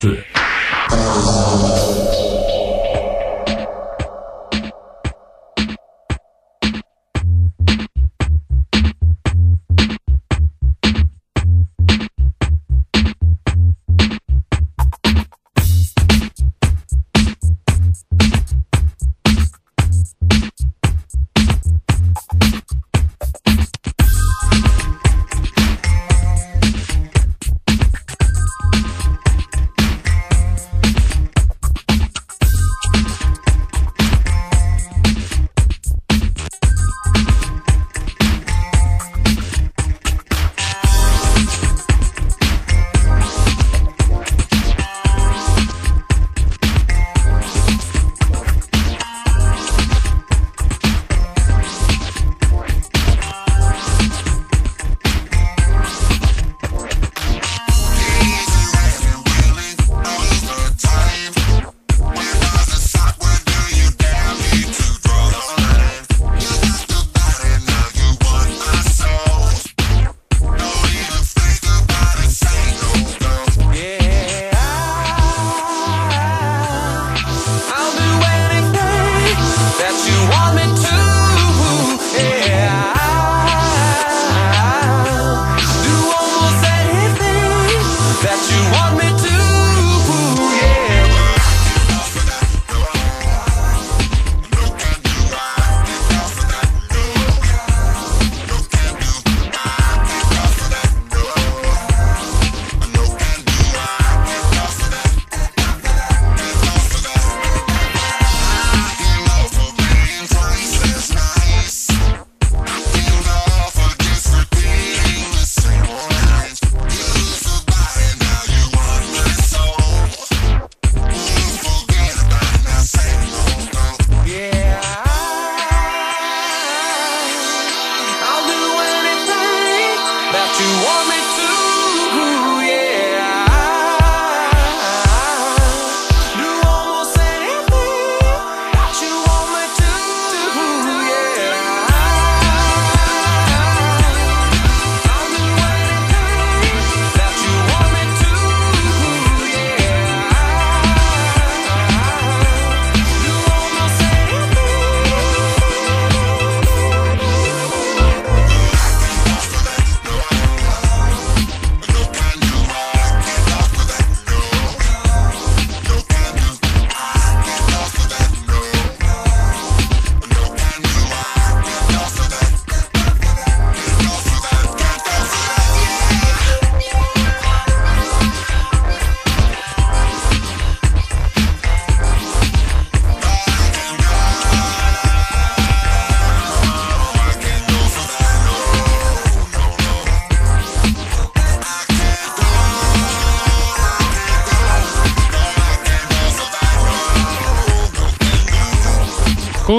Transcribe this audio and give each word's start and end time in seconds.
对。 0.00 0.37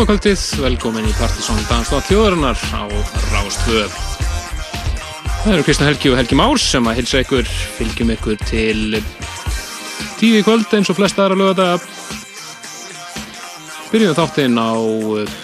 Kvöldið, 0.08 0.42
velkomin 0.64 1.08
í 1.10 1.14
Partisón 1.18 1.60
Danstátt 1.68 2.06
þjóðarinnar 2.08 2.60
á 2.72 2.88
Rástvöð. 3.34 3.96
Það 5.42 5.54
eru 5.54 5.66
Kristján 5.68 5.90
Helgi 5.90 6.12
og 6.12 6.18
Helgi 6.20 6.38
Márs 6.40 6.68
sem 6.72 6.88
að 6.88 7.00
hilsa 7.02 7.22
ykkur, 7.24 7.50
fylgjum 7.78 8.14
ykkur 8.14 8.38
til 8.46 9.00
tíu 10.22 10.44
kvöld 10.46 10.72
eins 10.78 10.92
og 10.94 11.00
flesta 11.00 11.26
aðra 11.26 11.40
lögata. 11.42 11.68
Byrjum 13.90 14.16
þáttinn 14.20 14.56
á 14.56 14.72
uh, 14.78 15.38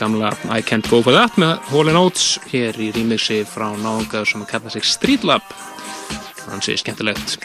gamla 0.00 0.32
I 0.50 0.62
Can't 0.66 0.88
Go 0.90 1.02
For 1.06 1.14
That 1.14 1.38
með 1.38 1.60
Hall 1.70 1.92
& 1.94 2.00
Oates 2.02 2.40
hér 2.50 2.78
í 2.82 2.90
rýmixi 2.96 3.44
frá 3.46 3.68
náðungaður 3.74 4.32
sem 4.32 4.42
að 4.42 4.50
kalla 4.56 4.74
sig 4.74 4.90
Street 4.90 5.28
Lab. 5.28 5.54
Þannig 6.46 6.66
sé 6.66 6.80
skemmtilegt. 6.82 7.38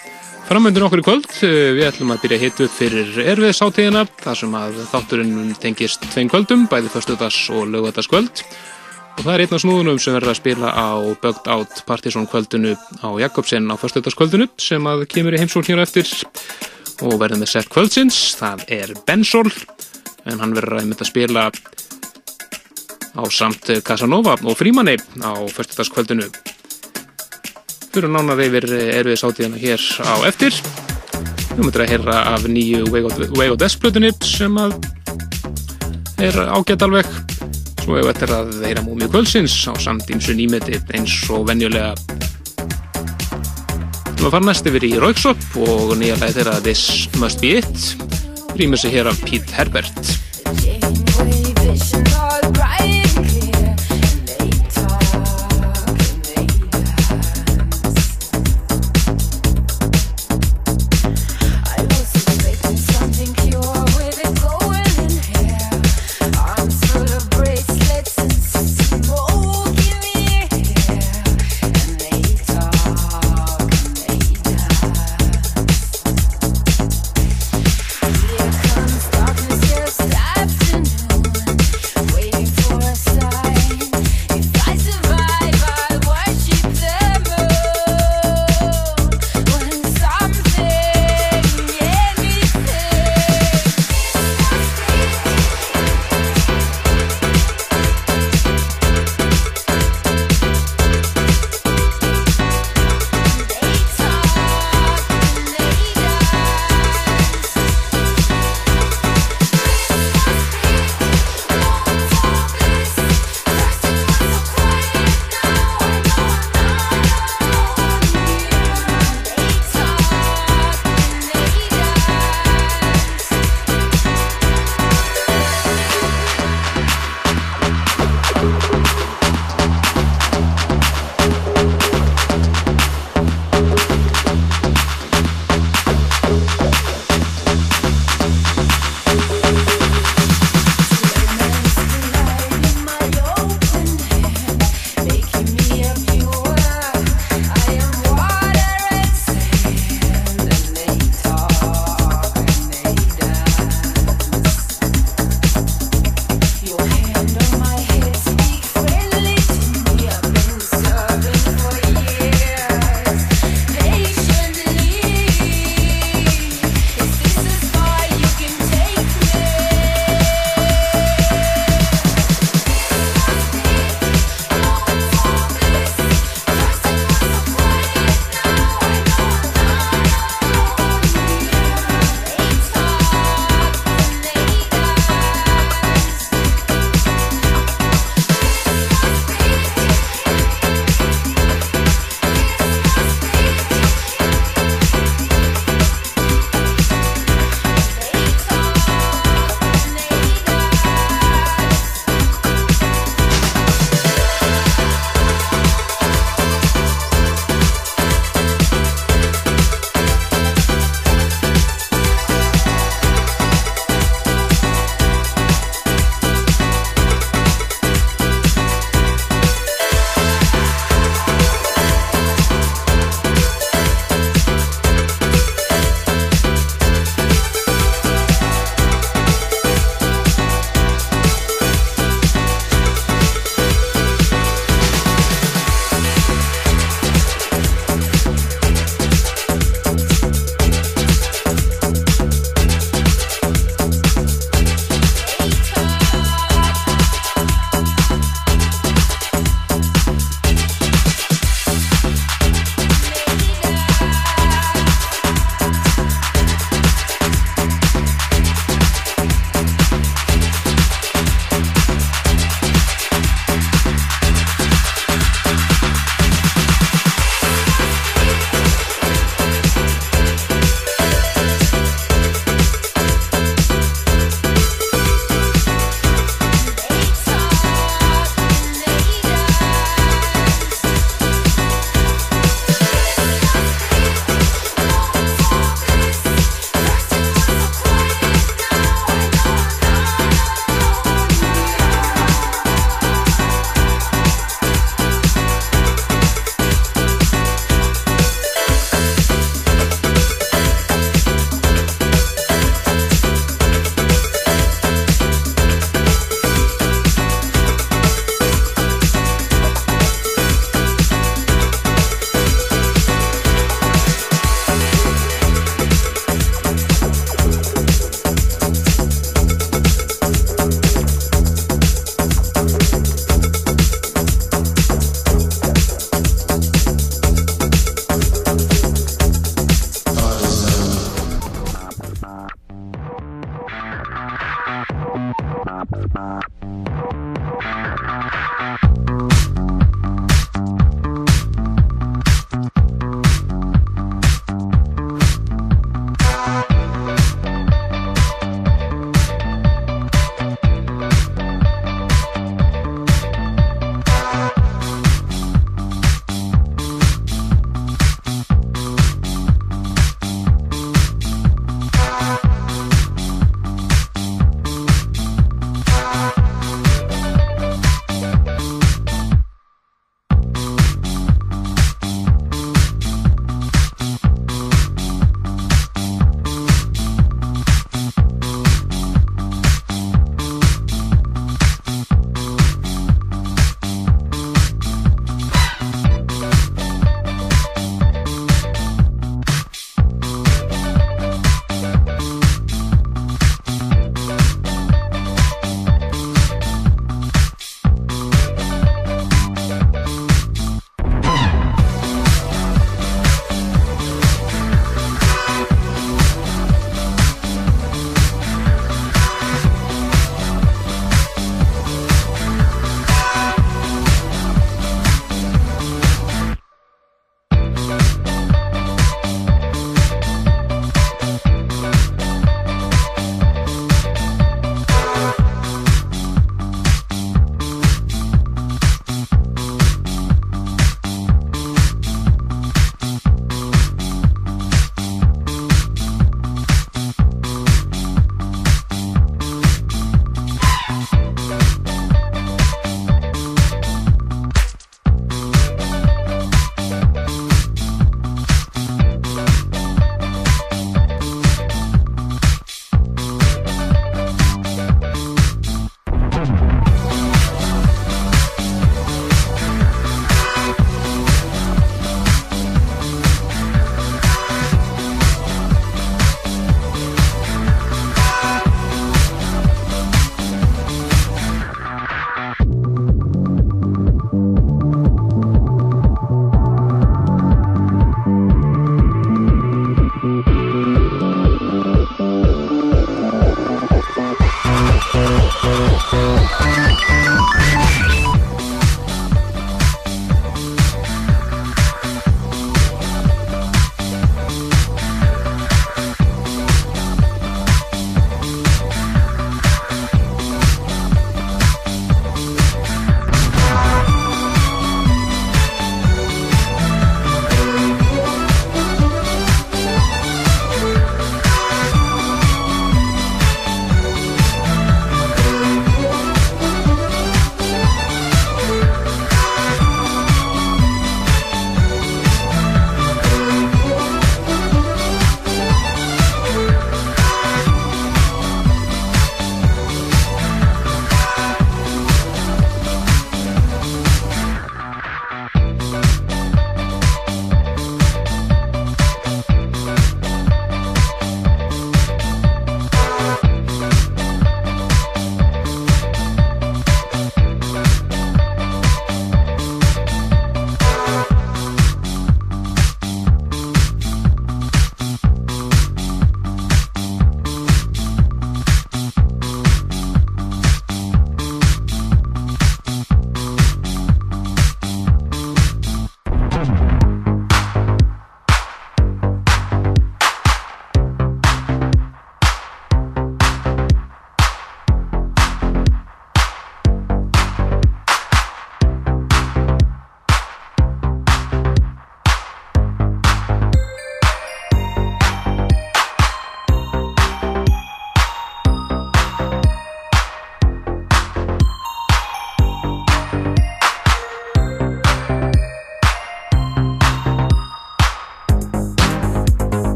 Framöndin 0.52 0.84
okkur 0.84 1.00
í 1.00 1.04
kvöld, 1.06 1.28
eh, 1.48 1.72
við 1.78 1.86
ætlum 1.88 2.10
að 2.12 2.24
byrja 2.26 2.38
hitt 2.42 2.58
upp 2.60 2.74
fyrir 2.76 3.12
erfiðsáttíðina, 3.24 4.02
þar 4.20 4.36
sem 4.36 4.56
að 4.60 4.82
þátturinn 4.92 5.54
tengist 5.56 6.04
tveim 6.12 6.28
kvöldum, 6.28 6.66
bæði 6.68 6.92
förstudags 6.92 7.38
og 7.56 7.70
lögvöldaskvöld. 7.72 8.44
Og 9.16 9.22
það 9.24 9.32
er 9.32 9.44
einn 9.46 9.56
af 9.56 9.62
snúðunum 9.64 10.02
sem 10.04 10.14
verður 10.14 10.34
að 10.34 10.42
spila 10.42 10.74
á 10.76 10.92
Bugged 11.24 11.48
Out 11.48 11.86
Partisan 11.88 12.28
kvöldinu 12.28 12.76
á 13.00 13.10
Jakobsen 13.24 13.72
á 13.72 13.80
förstudagskvöldinu, 13.80 14.50
sem 14.60 14.84
að 14.84 15.08
kemur 15.08 15.32
í 15.32 15.40
heimsól 15.40 15.64
hér 15.64 15.80
eftir 15.88 16.04
og 17.00 17.16
verður 17.16 17.40
með 17.40 17.48
sett 17.48 17.70
kvöldsins. 17.72 18.36
Það 18.36 18.66
er 18.68 18.94
Bensol, 19.08 19.48
en 20.26 20.40
hann 20.44 20.52
verður 20.52 20.82
að 20.82 20.84
mynda 20.84 21.08
að 21.08 21.14
spila 21.16 21.48
á 23.16 23.24
samt 23.32 23.72
Casanova 23.88 24.36
og 24.44 24.60
Frímanni 24.60 25.00
á 25.24 25.32
förstudagskvöldinu 25.48 26.28
fyrir 27.92 28.12
nánar 28.12 28.40
yfir 28.40 28.66
erfið 28.72 29.18
sátíðana 29.20 29.60
hér 29.60 29.82
á 30.08 30.16
eftir. 30.30 30.56
Við 31.52 31.64
mötum 31.66 31.84
að 31.84 31.92
heyra 31.92 32.18
af 32.32 32.46
nýju 32.48 32.88
Way 32.92 33.52
of 33.52 33.60
Death 33.60 33.80
plötunni 33.82 34.12
sem 34.24 34.56
að 34.62 34.78
er 36.24 36.38
ágætt 36.56 36.86
alveg. 36.86 37.10
Svo 37.82 37.98
hefur 37.98 38.14
þetta 38.14 38.40
að 38.40 38.54
heyra 38.64 38.86
múmi 38.86 39.10
kvöldsins 39.12 39.56
á 39.68 39.74
samtímsu 39.82 40.36
nýmeti 40.38 40.80
eins 40.96 41.18
og 41.34 41.48
venjulega. 41.50 41.92
Við 44.22 44.28
varum 44.30 44.48
næst 44.48 44.70
yfir 44.70 44.88
í 44.88 44.96
Rauksop 45.02 45.48
og 45.66 45.96
nýja 46.00 46.20
læð 46.22 46.40
þeirra 46.40 46.60
This 46.64 47.10
Must 47.20 47.44
Be 47.44 47.58
It. 47.60 47.94
Rýmur 48.56 48.80
sig 48.80 48.96
hér 48.96 49.12
af 49.12 49.20
Pete 49.26 49.56
Herbert 49.58 50.22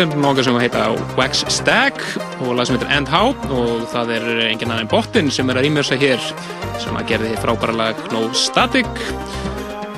til 0.00 0.20
nokkað 0.22 0.46
sem 0.46 0.56
heita 0.62 0.82
Wax 1.18 1.42
Stag 1.52 1.98
og 2.40 2.54
lag 2.56 2.64
sem 2.64 2.76
heitir 2.76 2.92
End 2.94 3.10
How 3.12 3.34
og 3.52 3.82
það 3.92 4.12
er 4.14 4.28
engin 4.46 4.70
aðeins 4.72 4.88
bottin 4.88 5.28
sem 5.34 5.50
er 5.52 5.58
að 5.60 5.66
rýmjörsa 5.66 5.98
hér 6.00 6.22
sem 6.80 6.96
að 6.96 7.10
gerði 7.10 7.32
frábæra 7.42 7.74
lag 7.76 8.00
No 8.14 8.22
Static 8.32 8.88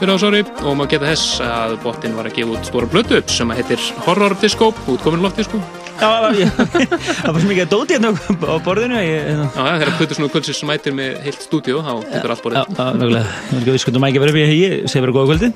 fyrir 0.00 0.14
ásari 0.16 0.40
og 0.64 0.74
maður 0.74 0.90
geta 0.96 1.12
þess 1.12 1.44
að 1.46 1.76
bottin 1.84 2.16
var 2.18 2.26
að 2.26 2.40
gefa 2.40 2.56
út 2.56 2.66
stóra 2.66 2.90
blödu 2.90 3.20
sem 3.30 3.54
að 3.54 3.60
heitir 3.62 3.86
Horror 4.08 4.34
Disco, 4.42 4.72
útkomin 4.90 5.22
loft 5.22 5.38
disco 5.38 5.62
Já, 6.02 6.10
það 6.32 7.28
var 7.28 7.38
svo 7.38 7.52
mikið 7.52 7.62
að 7.62 7.70
dóti 7.76 7.94
hérna 7.94 8.10
á 8.18 8.54
borðinu 8.66 8.98
ég, 9.06 9.30
Já, 9.54 9.62
þegar 9.84 9.94
Plutus 10.00 10.18
nú 10.18 10.30
kvöldsins 10.32 10.64
mætir 10.66 10.96
með 10.98 11.20
heilt 11.28 11.46
stúdíu 11.46 11.84
þá 11.84 11.92
tekur 12.08 12.34
allt 12.34 12.42
borðið. 12.48 12.74
Já, 12.74 12.88
nákvæmlega, 12.96 13.22
ég 13.22 13.52
vil 13.52 13.60
ekki 13.60 13.70
að 13.70 13.76
við 13.76 13.84
skuldum 13.84 14.08
ekki 14.08 14.18
að 14.18 14.26
vera 14.26 14.34
upp 14.34 14.40
í 14.42 14.58
ég 14.58 14.76
segi 14.90 15.04
bara 15.04 15.14
góða 15.20 15.30
kvöldi. 15.30 15.52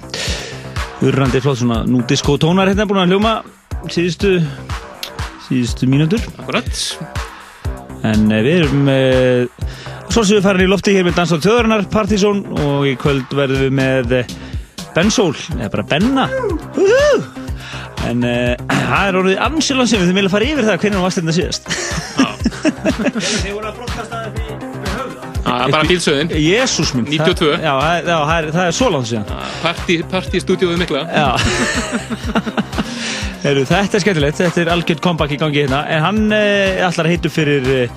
Urrandi 1.09 1.43
flott 1.43 1.65
svona 1.65 1.83
nú 1.89 2.05
disco 2.07 2.39
tónar 2.39 2.71
hérna 2.71 2.87
búin 2.87 3.03
að 3.03 3.17
hljóma 3.17 3.35
síðustu 3.93 4.39
síðustu 5.47 5.89
mínútur. 5.91 6.23
Akkurat 6.41 6.67
En 8.07 8.29
uh, 8.31 8.41
við 8.45 8.53
erum 8.61 8.91
uh, 8.91 9.71
svo 10.11 10.23
sem 10.23 10.37
við 10.37 10.45
farin 10.47 10.67
í 10.67 10.71
lofti 10.71 10.95
hér 10.97 11.07
með 11.07 11.17
Dansdótt 11.21 11.47
Þjóðarinnar 11.47 11.89
Partizón 11.93 12.45
og 12.63 12.87
í 12.89 12.95
kvöld 13.01 13.33
verðum 13.35 13.67
við 13.67 13.75
með 13.81 14.15
uh, 14.21 14.37
Bensól, 14.97 15.35
eða 15.59 15.73
bara 15.75 15.87
Benna! 15.91 16.25
En 18.07 18.23
það 18.91 19.03
er 19.03 19.19
orðið 19.21 19.43
ansilan 19.49 19.91
sem 19.91 20.01
við 20.01 20.13
þurfum 20.13 20.31
að 20.31 20.35
fara 20.37 20.51
yfir 20.53 20.69
það 20.69 20.81
hvernig 20.85 20.99
hún 20.99 21.07
varst 21.07 21.21
þetta 21.21 21.37
síðast. 21.37 21.63
Þið 23.43 23.53
voru 23.53 23.69
að 23.69 23.81
brotkasta 23.81 24.23
upp 24.29 24.41
í 24.41 24.47
Það 25.47 25.61
er 25.63 25.71
bara 25.71 25.87
bílsöðin 25.87 26.33
Jésús 26.43 26.91
minn 26.97 27.07
92 27.07 27.53
Já, 27.63 27.71
það, 27.79 28.09
já, 28.11 28.17
það 28.17 28.37
er, 28.37 28.49
það 28.57 28.65
er 28.65 28.75
svo 28.75 28.89
langt 28.91 29.11
síðan. 29.13 29.29
Parti, 29.63 29.99
partistúdíóðu 30.11 30.81
mikla. 30.81 31.05
Já 31.07 31.29
Heru, 33.45 33.67
Þetta 33.69 33.99
er 33.99 34.05
skemmtilegt, 34.05 34.41
þetta 34.41 34.63
er 34.65 34.73
algjörð 34.73 35.05
comeback 35.05 35.37
í 35.37 35.41
gangi 35.41 35.63
hérna 35.65 35.85
En 35.93 36.05
hann 36.05 36.25
uh, 36.31 36.87
ætlar 36.89 37.09
að 37.09 37.15
heitu 37.15 37.33
fyrir 37.33 37.71
uh, 37.87 37.97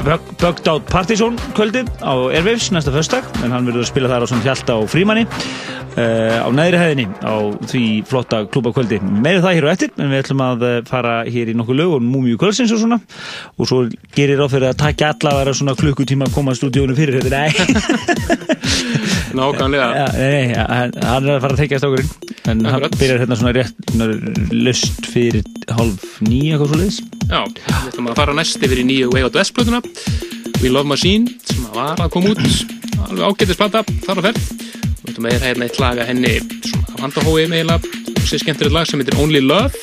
Bugged 0.00 0.68
Out 0.70 0.90
Partizón 0.90 1.38
kvöldi 1.56 1.84
á 2.02 2.14
Airwaves 2.14 2.70
næsta 2.74 2.94
förstak 2.94 3.26
En 3.42 3.54
hann 3.54 3.66
verður 3.66 3.86
að 3.86 3.90
spila 3.90 4.12
þar 4.12 4.26
á 4.26 4.44
hjálta 4.44 4.78
og 4.78 4.90
frímanni 4.92 5.26
Uh, 5.94 6.42
á 6.42 6.50
neðri 6.50 6.74
hæðinni 6.80 7.04
á 7.22 7.54
því 7.70 7.80
flotta 8.10 8.40
klúbakvöldi. 8.50 8.96
Með 8.98 9.44
það 9.44 9.52
hér 9.54 9.66
og 9.68 9.70
eftir 9.70 9.92
en 9.94 10.08
við 10.10 10.24
ætlum 10.24 10.40
að 10.42 10.64
fara 10.88 11.12
hér 11.22 11.52
í 11.52 11.54
nokkuð 11.54 11.78
lög 11.78 11.92
og 11.94 12.02
múmiu 12.02 12.34
kvöldsins 12.40 12.74
og 12.74 12.80
svona 12.82 12.98
og 13.54 13.70
svo 13.70 13.78
gerir 14.16 14.42
á 14.42 14.50
fyrir 14.50 14.72
að 14.72 14.80
takja 14.82 15.12
allavega 15.14 15.76
klukkutíma 15.78 16.26
að 16.26 16.34
koma 16.34 16.56
stúdíónu 16.58 16.98
fyrir 16.98 17.22
þetta 17.22 17.38
nei 17.46 18.93
Nákvæmlega. 19.34 19.88
Hann 20.14 21.28
er 21.28 21.34
að 21.34 21.42
fara 21.44 21.54
að 21.54 21.62
þekja 21.64 21.80
stókurinn 21.82 22.12
en 22.44 22.60
Akkurat. 22.66 22.82
hann 22.84 23.00
byrjar 23.00 23.22
hérna 23.24 23.38
svona 23.40 23.54
rétt 23.56 24.52
löst 24.52 25.08
fyrir 25.08 25.44
halv 25.72 26.02
nýja 26.24 26.58
eitthvað 26.58 26.70
svo 26.70 26.80
leiðis 26.80 27.00
Já, 27.24 27.40
við 27.48 27.88
ætlum 27.88 28.10
að 28.12 28.18
fara 28.20 28.36
næst 28.36 28.66
yfir 28.66 28.82
í 28.82 28.86
nýju 28.90 29.12
Way 29.14 29.26
Out 29.26 29.38
West 29.40 29.54
plötuna 29.56 29.80
We 30.64 30.70
Love 30.72 30.88
Machine 30.88 31.28
sem 31.44 31.64
var 31.74 32.00
að 32.00 32.12
koma 32.14 32.32
út. 32.32 32.40
Alveg 33.04 33.24
ágættisplata 33.28 33.82
þar 34.06 34.20
á 34.20 34.22
ferð. 34.28 34.46
Við 35.02 35.10
ætlum 35.12 35.28
að 35.28 35.44
hérna 35.44 35.68
eitt 35.68 35.80
lag 35.82 36.00
að 36.00 36.08
henni 36.08 36.34
svona 36.64 37.02
handahói 37.02 37.44
meðlega 37.52 38.24
sér 38.24 38.40
skemmtilegt 38.40 38.76
lag 38.76 38.88
sem 38.88 39.02
heitir 39.02 39.20
Only 39.20 39.44
Love. 39.44 39.76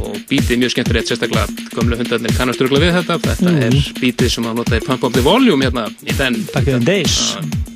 Og 0.00 0.16
bítið 0.30 0.62
mjög 0.62 0.76
skemmtilegt 0.76 1.12
sérstaklega 1.12 1.68
gömlu 1.74 2.00
hundarnir 2.00 2.36
kannast 2.38 2.64
örgla 2.64 2.80
við 2.80 2.96
þetta. 3.00 3.18
Þetta 3.26 3.52
mm. 3.52 3.64
er 3.68 3.98
bítið 4.00 4.36
sem 4.36 4.48
að 4.48 4.62
notaði 4.62 4.86
Pump 4.88 5.04
Up 5.04 5.16
The 5.18 5.26
Volume 5.26 5.68
hérna 5.68 5.90
í 6.06 6.16
den. 6.16 6.40
Back 6.54 6.70
in 6.70 6.80
the 6.80 6.86
Days 6.86 7.68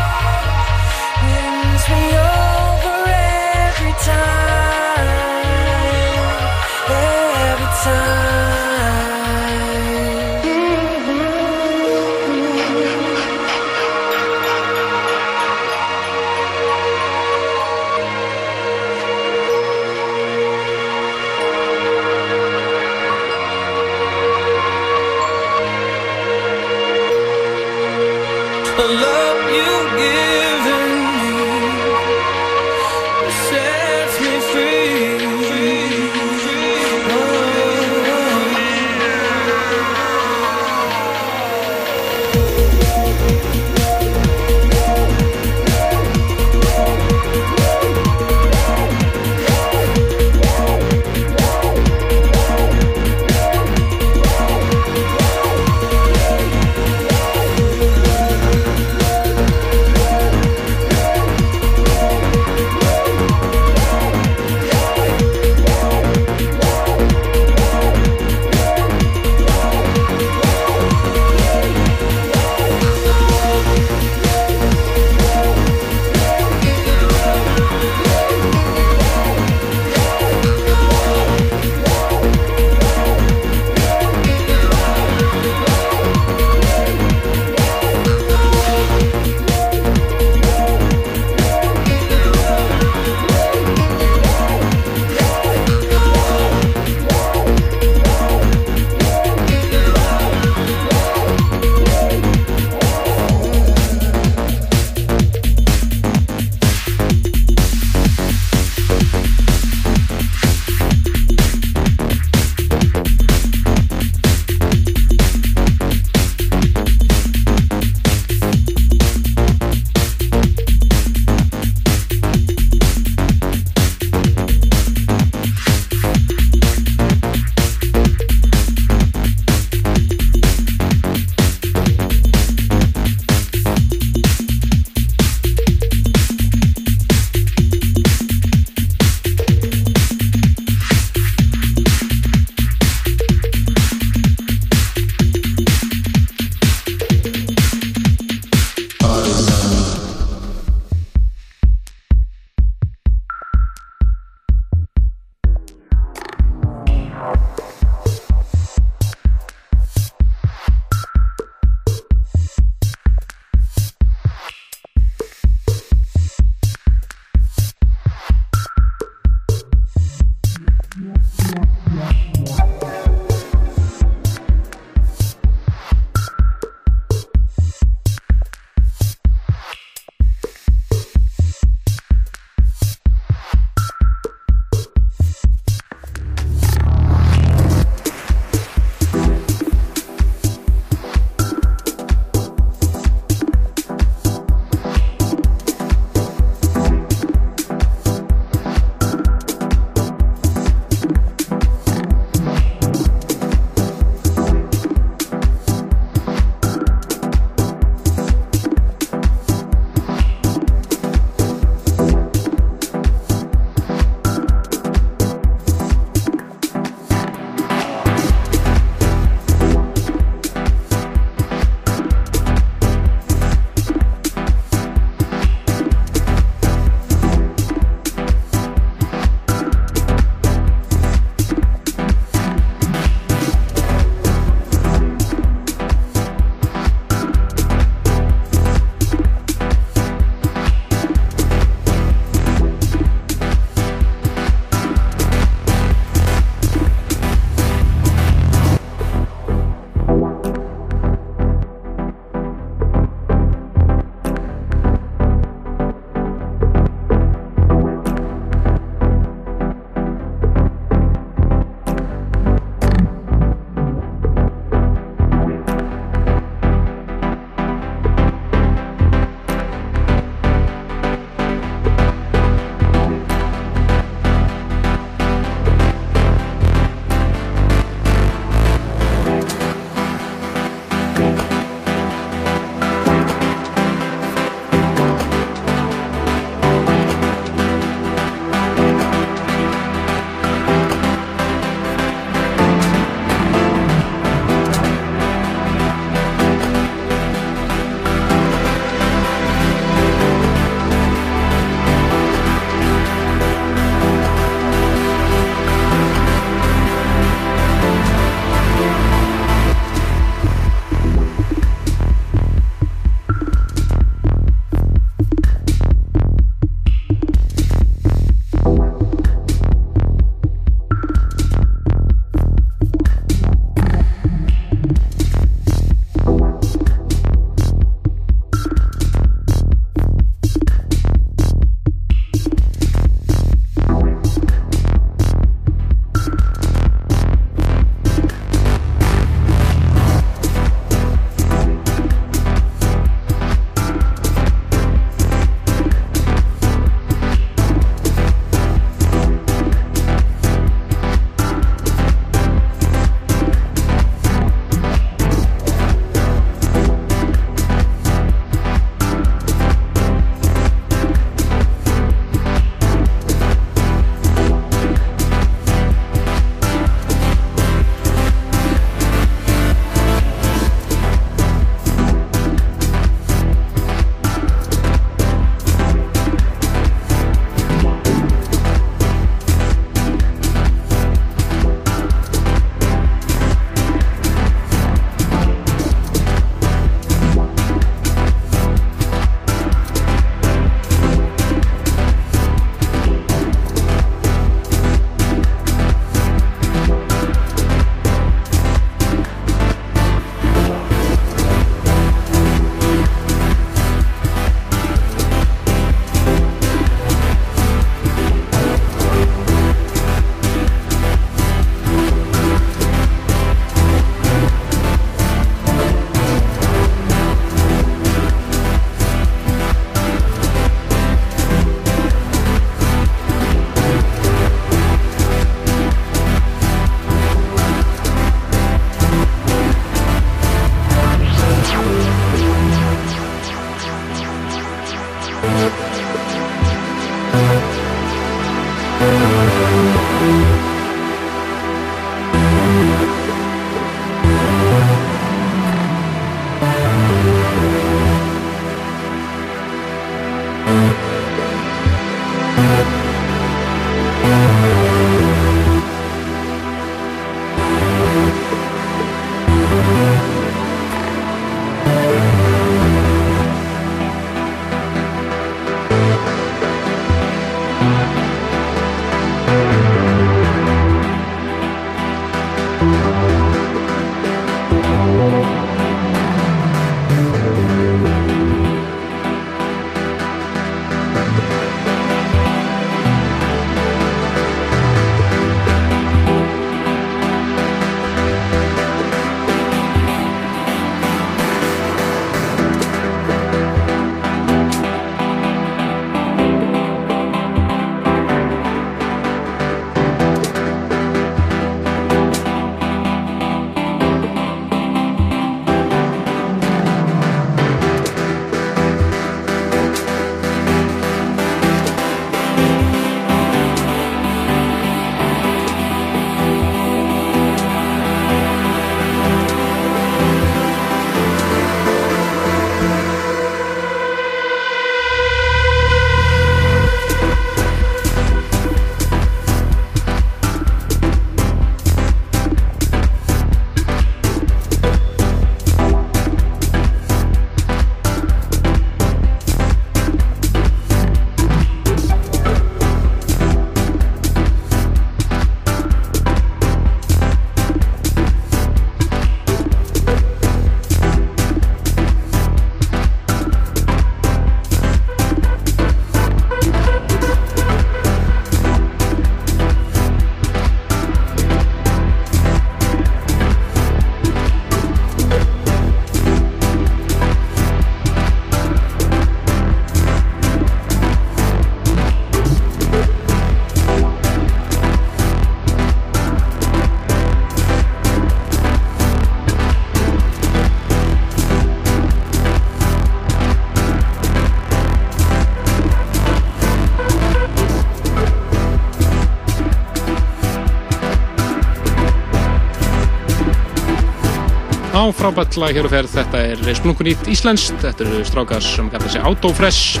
á 595.12 595.20
frábært 595.20 595.56
lag 595.60 595.76
hér 595.76 595.86
og 595.86 595.92
ferð. 595.92 596.14
Þetta 596.16 596.40
er 596.48 596.76
splunkunýtt 596.78 597.28
íslenskt. 597.28 597.76
Þetta 597.82 598.06
eru 598.06 598.20
strákar 598.24 598.64
sem 598.64 598.88
kallar 598.92 599.12
sig 599.12 599.24
Autofresh. 599.28 600.00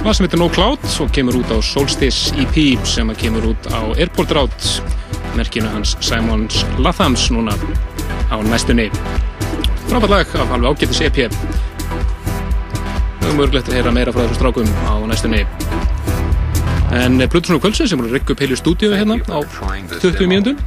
Það 0.00 0.14
sem 0.16 0.26
heitir 0.26 0.40
No 0.40 0.48
Cloud 0.50 0.86
og 1.04 1.10
kemur 1.14 1.38
út 1.38 1.50
á 1.54 1.58
Solstice 1.62 2.34
EP 2.40 2.56
sem 2.88 3.10
kemur 3.20 3.52
út 3.52 3.68
á 3.70 3.80
Airport 3.94 4.32
Route 4.34 4.80
merkinu 5.36 5.68
hans 5.70 5.94
Simons 6.02 6.64
Lathams 6.80 7.28
núna 7.30 7.54
á 8.32 8.36
næstunni. 8.42 8.88
Frábært 9.90 10.10
lag 10.10 10.34
af 10.40 10.54
alveg 10.56 10.72
ágættis 10.72 11.02
EP. 11.06 11.20
Það 13.20 13.28
er 13.28 13.36
mörgulegt 13.36 13.68
að 13.68 13.76
heyra 13.78 13.94
meira 13.94 14.14
frá 14.16 14.24
þessum 14.24 14.40
strákum 14.40 14.72
á 14.88 14.94
næstunni. 15.12 15.44
En 16.96 17.20
Plutusnur 17.28 17.60
Kvöldsson 17.62 17.86
sem 17.86 18.00
voru 18.00 18.10
að 18.10 18.18
ryggja 18.18 18.34
upp 18.34 18.42
heilu 18.42 18.58
stúdíu 18.58 18.96
hérna 18.96 19.20
á 19.30 19.38
20 20.00 20.26
mínúndum. 20.26 20.58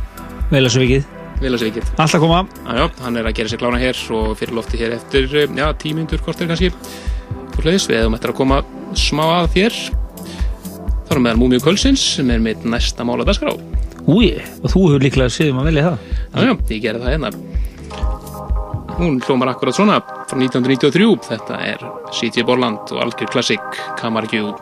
Vel 0.53 0.63
að 0.63 0.71
svo 0.77 0.85
vikið. 0.85 1.22
Að 1.43 1.65
ekki. 1.67 1.81
Alltaf 1.99 2.21
koma. 2.23 2.37
Já, 2.63 2.85
hann 3.03 3.19
er 3.19 3.27
að 3.27 3.35
gera 3.35 3.51
sér 3.51 3.59
klána 3.59 3.79
hér 3.81 3.97
og 4.15 4.37
fyrir 4.39 4.55
lofti 4.55 4.79
hér 4.79 4.95
eftir, 4.95 5.27
já, 5.27 5.65
tímyndur 5.75 6.23
kortir 6.23 6.47
kannski. 6.47 6.69
Og 7.53 7.59
hlæðis, 7.59 7.89
við 7.89 7.99
hefum 7.99 8.15
eftir 8.15 8.31
að 8.31 8.37
koma 8.39 8.61
smá 8.95 9.23
að 9.41 9.49
þér. 9.57 9.79
Það 11.03 11.15
er 11.17 11.23
meðal 11.27 11.41
Múmiu 11.41 11.63
Kölsins 11.63 12.05
sem 12.15 12.31
er 12.31 12.41
mitt 12.43 12.63
næsta 12.63 13.03
mála 13.03 13.27
dagskrá. 13.27 13.51
Úi, 14.07 14.33
og 14.63 14.71
þú 14.71 14.87
hefur 14.87 15.03
líklega 15.03 15.35
séðum 15.35 15.61
að 15.61 15.69
velja 15.71 15.85
það. 15.89 16.09
Já, 16.23 16.47
já, 16.47 16.53
ég 16.71 16.83
gerði 16.87 17.03
það 17.03 17.15
hérna. 17.17 17.33
Hún 18.93 19.17
hlómar 19.25 19.51
akkurat 19.51 19.75
svona 19.75 19.99
frá 20.29 20.37
1993. 20.39 21.15
Þetta 21.27 21.63
er 21.67 21.89
C.J. 22.13 22.45
Borland 22.47 22.93
og 22.93 23.03
algjör 23.03 23.35
klassik 23.35 23.83
Kamargjú. 23.99 24.53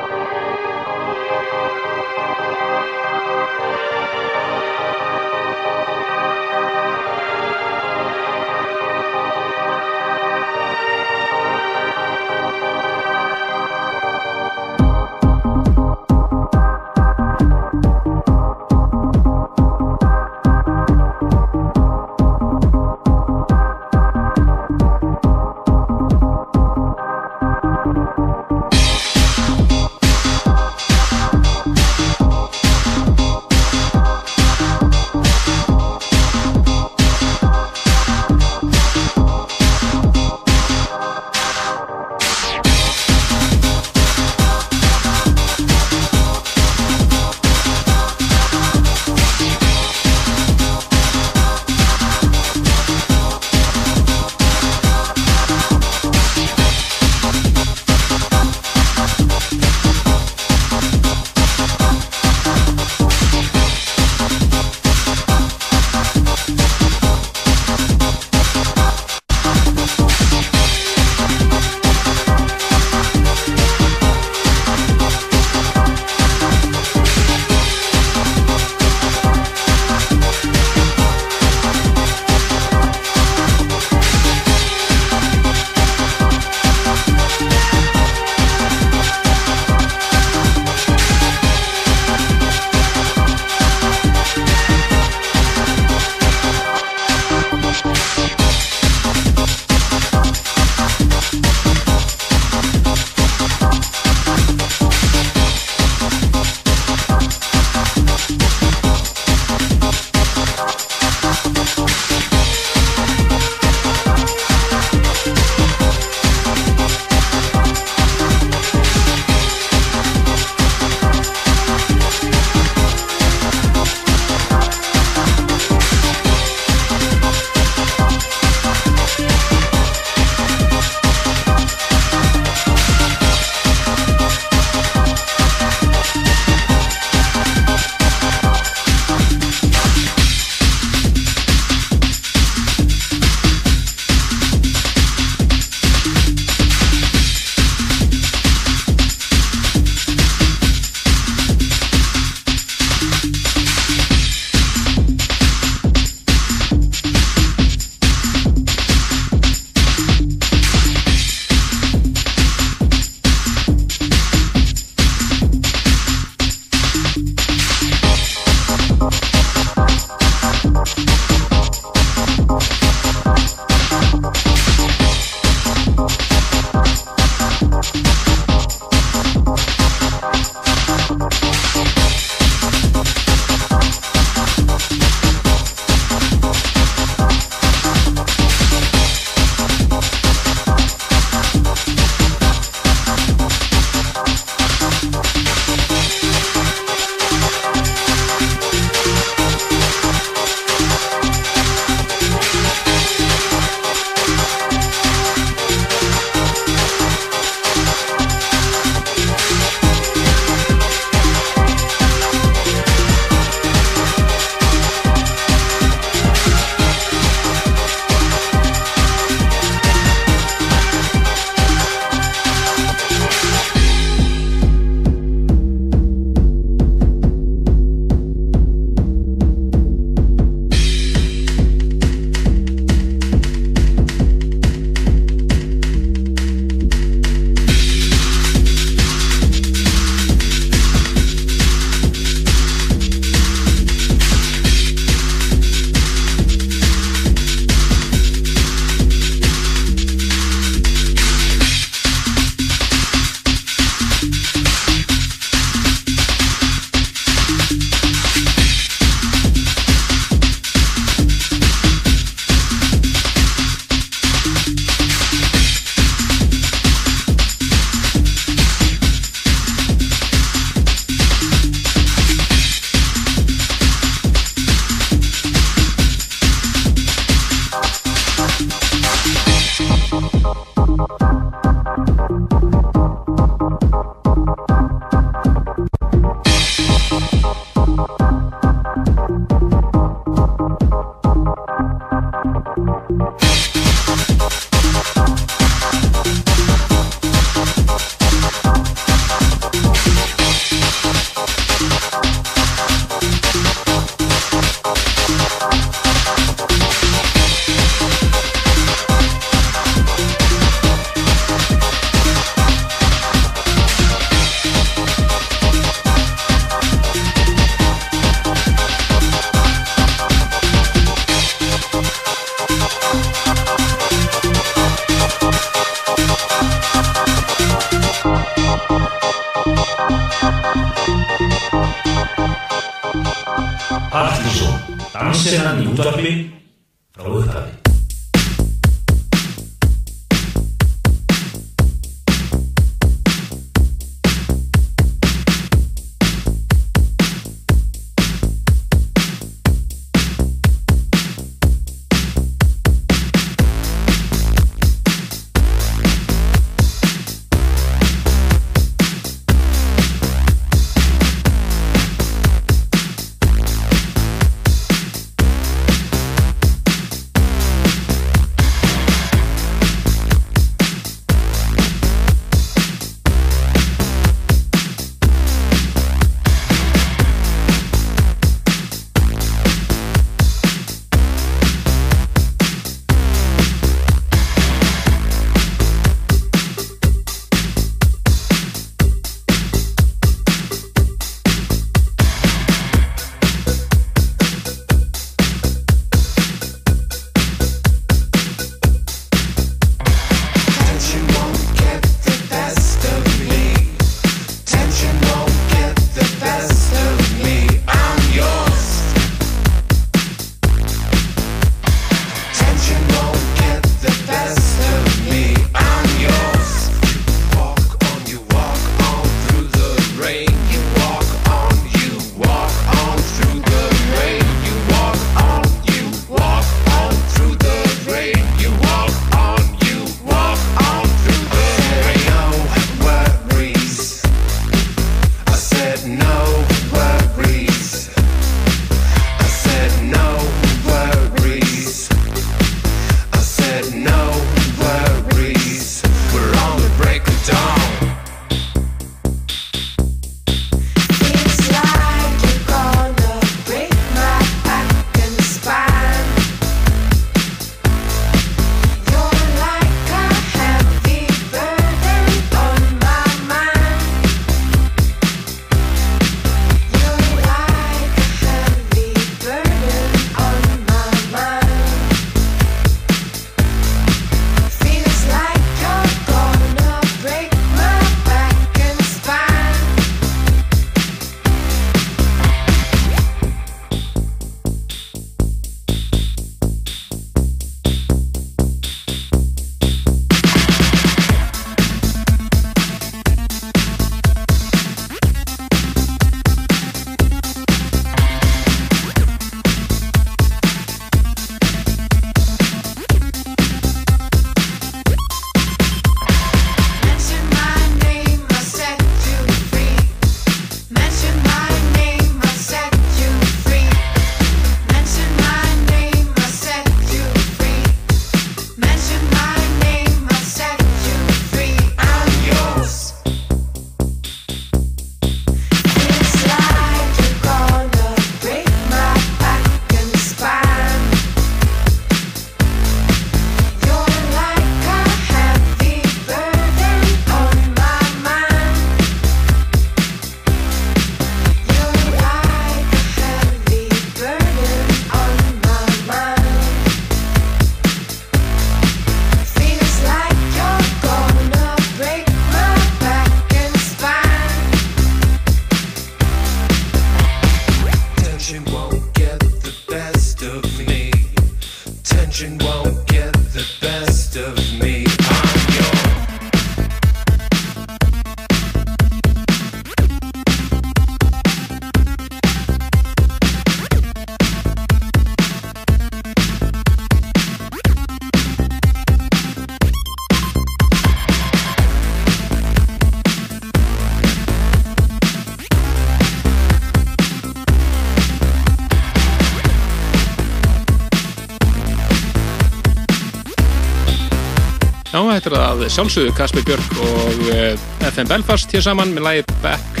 Að 595.86 595.92
sjálfsögðu 595.94 596.32
Kasper 596.36 596.64
Björk 596.66 596.96
og 597.04 597.44
eh, 597.54 597.84
FM 598.10 598.28
Belfast 598.30 598.72
hér 598.74 598.84
saman 598.84 599.12
með 599.16 599.26
lægi 599.26 599.44
Back 599.62 600.00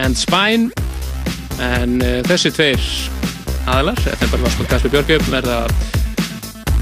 and 0.00 0.18
Spine. 0.18 0.70
En 1.62 1.98
uh, 2.02 2.20
þessi 2.26 2.52
tveir 2.54 2.86
aðlar, 3.70 4.00
FM 4.16 4.32
Belfast 4.32 4.62
og 4.62 4.70
Kasper 4.70 4.92
Björk 4.94 5.12
verða 5.32 5.58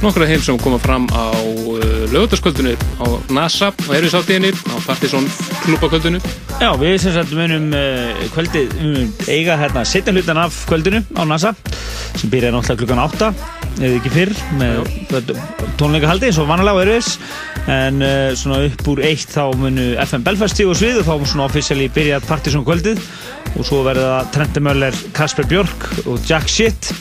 nokkru 0.01 0.25
af 0.25 0.31
þeim 0.33 0.45
sem 0.47 0.61
koma 0.63 0.79
fram 0.81 1.05
á 1.13 1.29
eh, 1.37 2.07
lögutasköldinu 2.09 2.73
á 3.05 3.07
NASA 3.37 3.69
og 3.69 3.91
erfiðsáttíðinni 3.99 4.55
á 4.57 4.75
Partiðsson 4.87 5.27
klúbakvöldinu 5.67 6.23
Já, 6.57 6.71
við 6.81 6.97
sem 7.03 7.13
sagt 7.13 7.35
munum 7.37 7.69
kvöldið, 8.33 8.73
við 8.79 8.87
munum 8.87 9.13
eiga 9.29 9.59
hérna 9.61 9.85
setja 9.85 10.15
hlutan 10.17 10.41
af 10.41 10.63
kvöldinu 10.71 11.03
á 11.21 11.23
NASA 11.29 11.53
sem 12.17 12.33
byrjaði 12.33 12.57
náttúrulega 12.57 12.81
klukkan 12.81 13.05
8 13.05 13.61
eða 13.81 13.99
ekki 13.99 14.13
fyrr 14.13 14.33
með 14.61 15.35
tónleikahaldi 15.81 16.29
eins 16.29 16.41
og 16.41 16.49
vanalega 16.51 16.77
og 16.77 16.83
erfiðs 16.85 17.15
en 17.69 18.01
uh, 18.03 18.31
svona 18.39 18.63
upp 18.69 18.89
úr 18.93 19.03
eitt 19.05 19.33
þá 19.35 19.51
munu 19.59 19.91
FM 20.01 20.25
Belfast 20.27 20.57
stígu 20.57 20.75
svið 20.77 21.03
og 21.03 21.09
þá 21.09 21.13
mun 21.19 21.31
svona 21.33 21.49
officially 21.49 21.89
byrjað 21.93 22.29
Partiðsson 22.29 22.65
kvöldið 22.67 23.03
og 23.59 23.67
svo 23.67 23.83
verða 23.85 24.23
Trente 24.35 24.63
Möller, 24.65 24.97
Kasper 25.17 25.49
Björk 25.51 25.89
og 26.07 26.23
Jack 26.29 26.49
Shit 26.51 26.93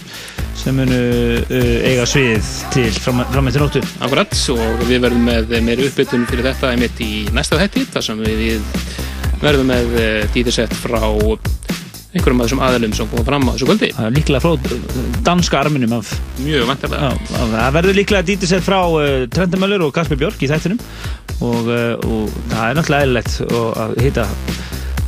sem 0.59 0.75
munu 0.75 0.99
uh, 1.39 1.75
eiga 1.87 2.07
svið 2.09 2.49
til 2.75 2.89
frammeittir 2.99 3.63
nóttu. 3.63 3.83
Akkurat 4.03 4.35
og 4.55 4.83
við 4.89 5.05
verðum 5.05 5.29
með 5.29 5.55
meiri 5.63 5.87
uppbytun 5.87 6.27
fyrir 6.29 6.51
þetta 6.51 6.73
einmitt 6.73 6.99
í 7.05 7.13
næsta 7.35 7.61
þetti 7.61 7.87
þar 7.93 8.09
sem 8.09 8.25
við 8.25 8.59
verðum 9.39 9.71
með 9.71 9.95
uh, 9.95 10.25
dítisett 10.35 10.75
frá 10.81 10.99
einhverjum 12.09 12.41
af 12.41 12.47
þessum 12.47 12.61
aðlum 12.65 12.93
sem 12.97 13.09
koma 13.11 13.25
fram 13.27 13.47
á 13.47 13.51
þessu 13.53 13.69
kvöldi. 13.69 13.93
Það 13.95 14.09
er 14.09 14.15
líklega 14.17 14.43
frá 14.43 14.51
danska 15.29 15.61
arminum 15.61 15.99
af... 15.99 16.13
Mjög 16.39 16.69
vantarlega. 16.69 17.11
Það 17.29 17.75
verður 17.75 17.97
líklega 17.97 18.25
dítisett 18.27 18.65
frá 18.65 18.79
uh, 18.79 19.25
Trente 19.33 19.59
Möller 19.59 19.83
og 19.85 19.93
Kasper 19.95 20.19
Björk 20.19 20.41
í 20.43 20.49
þættinum. 20.49 20.79
Og, 21.39 21.69
uh, 21.69 21.95
og 22.03 22.33
það 22.51 22.63
er 22.65 22.77
náttúrulega 22.79 23.07
eðlilegt 23.07 23.37
að 23.83 23.95
hitta 24.03 24.25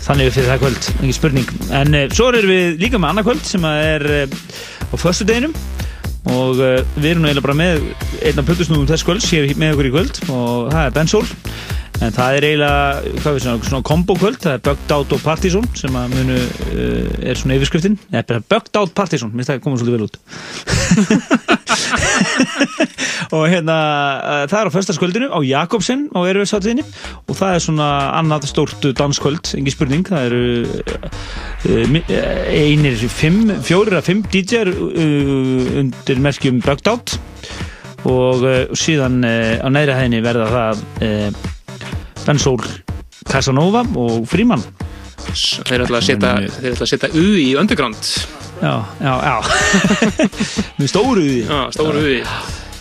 þannig 0.01 0.31
fyrir 0.33 0.49
það 0.49 0.63
kvöld, 0.63 0.89
ekki 0.93 1.17
spurning. 1.17 1.53
En 1.81 1.97
uh, 1.97 2.05
svo 2.11 2.31
erum 2.31 2.53
við 2.53 2.81
líka 2.83 3.01
með 3.01 3.13
annað 3.13 3.29
kvöld 3.29 3.45
sem 3.47 3.67
er 3.71 4.07
á 4.27 4.95
förstu 4.99 5.27
deginum 5.27 5.55
og 6.31 6.59
uh, 6.61 6.79
við 6.97 7.13
erum 7.13 7.25
eiginlega 7.25 7.45
bara 7.47 7.57
með 7.57 7.85
einn 8.21 8.41
af 8.41 8.49
pöldusnúðum 8.49 8.89
þess 8.91 9.07
kvölds 9.07 9.29
hér 9.33 9.53
með 9.57 9.75
okkur 9.75 9.89
í 9.89 9.93
kvöld. 9.95 10.23
Og 10.29 10.71
það 10.73 10.83
er 10.83 10.97
Ben 10.99 11.11
Soul 11.11 11.27
en 12.01 12.13
það 12.15 12.35
er 12.37 12.45
eiginlega, 12.47 13.15
svona, 13.21 13.55
svona 13.61 13.85
kombo 13.85 14.15
kvöld, 14.17 14.39
það 14.41 14.55
er 14.55 14.61
Bugged 14.65 14.93
Out 14.95 15.11
og 15.15 15.21
Partizón 15.21 15.67
sem 15.77 15.93
að 15.97 16.15
munu, 16.15 16.37
uh, 16.71 17.11
er 17.21 17.37
svona 17.37 17.57
yfirskriftin. 17.59 17.97
Eða 18.09 18.39
Bugged 18.49 18.79
Out 18.79 18.93
Partizón, 18.97 19.33
minnst 19.35 19.51
það 19.51 19.61
komur 19.65 19.81
svolítið 19.81 19.97
vel 19.99 20.07
út. 20.09 20.15
Og 23.31 23.45
hérna 23.47 23.75
uh, 24.17 24.41
það 24.49 24.57
er 24.57 24.67
á 24.67 24.75
förstaskvöldinu 24.75 25.27
á 25.31 25.39
Jakobsen 25.45 26.09
á 26.11 26.19
Erfiðsáttiðinni 26.25 26.83
og 27.29 27.37
það 27.37 27.53
er 27.53 27.63
svona 27.63 27.87
annað 28.17 28.49
stórt 28.49 28.81
danskvöld, 28.97 29.53
engi 29.55 29.71
spurning. 29.71 30.03
Það 30.09 30.27
eru 30.27 30.43
uh, 31.69 31.85
einir 32.49 32.97
fimm, 33.13 33.55
fjórir 33.63 34.01
að 34.01 34.07
fimm 34.09 34.25
DJ-ar 34.33 34.73
undir 34.73 36.17
merkjum 36.23 36.59
Bugged 36.65 36.91
Out. 36.91 37.15
Og 38.09 38.41
síðan 38.73 39.21
á 39.21 39.69
næri 39.69 39.93
hæðinni 39.93 40.23
verða 40.25 40.47
það 40.49 40.75
Ben 42.25 42.39
Soul, 42.39 42.61
Casanova 43.29 43.83
og 43.97 44.25
Fríman 44.29 44.63
Þeir 45.31 45.85
ætla 45.85 45.99
að 46.01 46.07
setja, 46.07 46.31
þeir 46.57 46.73
ætla 46.73 46.85
að 46.85 46.89
setja 46.89 47.09
U 47.13 47.25
í 47.37 47.51
underground. 47.59 48.09
Já, 48.61 48.73
já, 49.01 49.13
já. 49.25 49.35
Með 50.79 50.89
stóru 50.91 51.23
U 51.23 51.37
Já, 51.37 51.59
stóru 51.75 52.01
U 52.01 52.17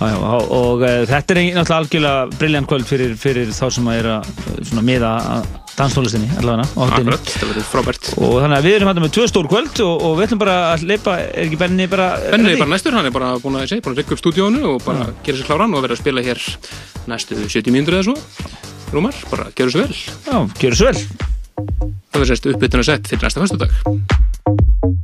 Já, 0.01 0.07
já, 0.09 0.17
og, 0.17 0.53
og 0.57 0.83
uh, 0.85 1.03
þetta 1.09 1.35
er 1.35 1.41
náttúrulega 1.53 1.77
algjörlega 1.77 2.39
brilljant 2.41 2.69
kvöld 2.71 2.87
fyrir, 2.89 3.11
fyrir 3.21 3.51
þá 3.53 3.67
sem 3.77 3.91
að 3.93 3.99
er 3.99 4.09
að 4.15 4.31
svona, 4.71 4.85
miða 4.89 5.11
danstólistinni 5.77 6.31
allavega 6.41 6.65
Akkurat, 6.87 7.29
það 7.35 7.53
verður 7.53 7.67
frábært. 7.69 8.09
Og 8.17 8.39
þannig 8.41 8.57
að 8.57 8.69
við 8.69 8.77
erum 8.79 8.91
hægt 8.91 9.03
með 9.05 9.13
tvö 9.17 9.27
stór 9.29 9.51
kvöld 9.53 9.83
og, 9.85 10.07
og 10.09 10.17
við 10.17 10.27
ætlum 10.27 10.41
bara 10.41 10.57
að 10.71 10.87
leipa, 10.89 11.19
er 11.21 11.45
ekki 11.45 11.61
Benni 11.61 11.89
bara 11.93 12.09
Benni 12.33 12.55
er 12.55 12.65
bara 12.65 12.73
næstur, 12.73 12.97
hann 12.97 13.11
er 13.11 13.15
bara 13.15 13.35
búin 13.45 13.61
að 13.61 13.77
að 13.77 14.01
rekka 14.01 14.17
upp 14.17 14.25
stúdíónu 14.25 14.65
og 14.73 14.81
bara 14.89 15.05
ja. 15.05 15.15
gera 15.29 15.43
sér 15.43 15.53
kláran 15.53 15.77
og 15.77 15.85
verða 15.85 15.99
að 15.99 16.03
spila 16.07 16.25
hér 16.25 16.45
næstu 17.13 17.37
70 17.45 17.77
mínútur 17.77 18.01
eða 18.01 18.09
svo 18.09 18.17
Rúmar, 18.91 19.15
bara 19.31 19.51
gerur 19.55 19.71
svo 19.71 19.85
vel. 19.85 19.95
Já, 20.27 20.39
gerur 20.59 20.79
svo 20.81 20.91
vel. 20.91 21.03
Það 22.11 22.17
verður 22.17 22.31
sérst 22.33 22.51
uppbytun 22.51 22.83
að 22.83 22.89
sett 22.89 23.07
til 23.07 23.21
næsta 23.23 23.45
fyrstu 23.45 23.61
dag 23.63 25.00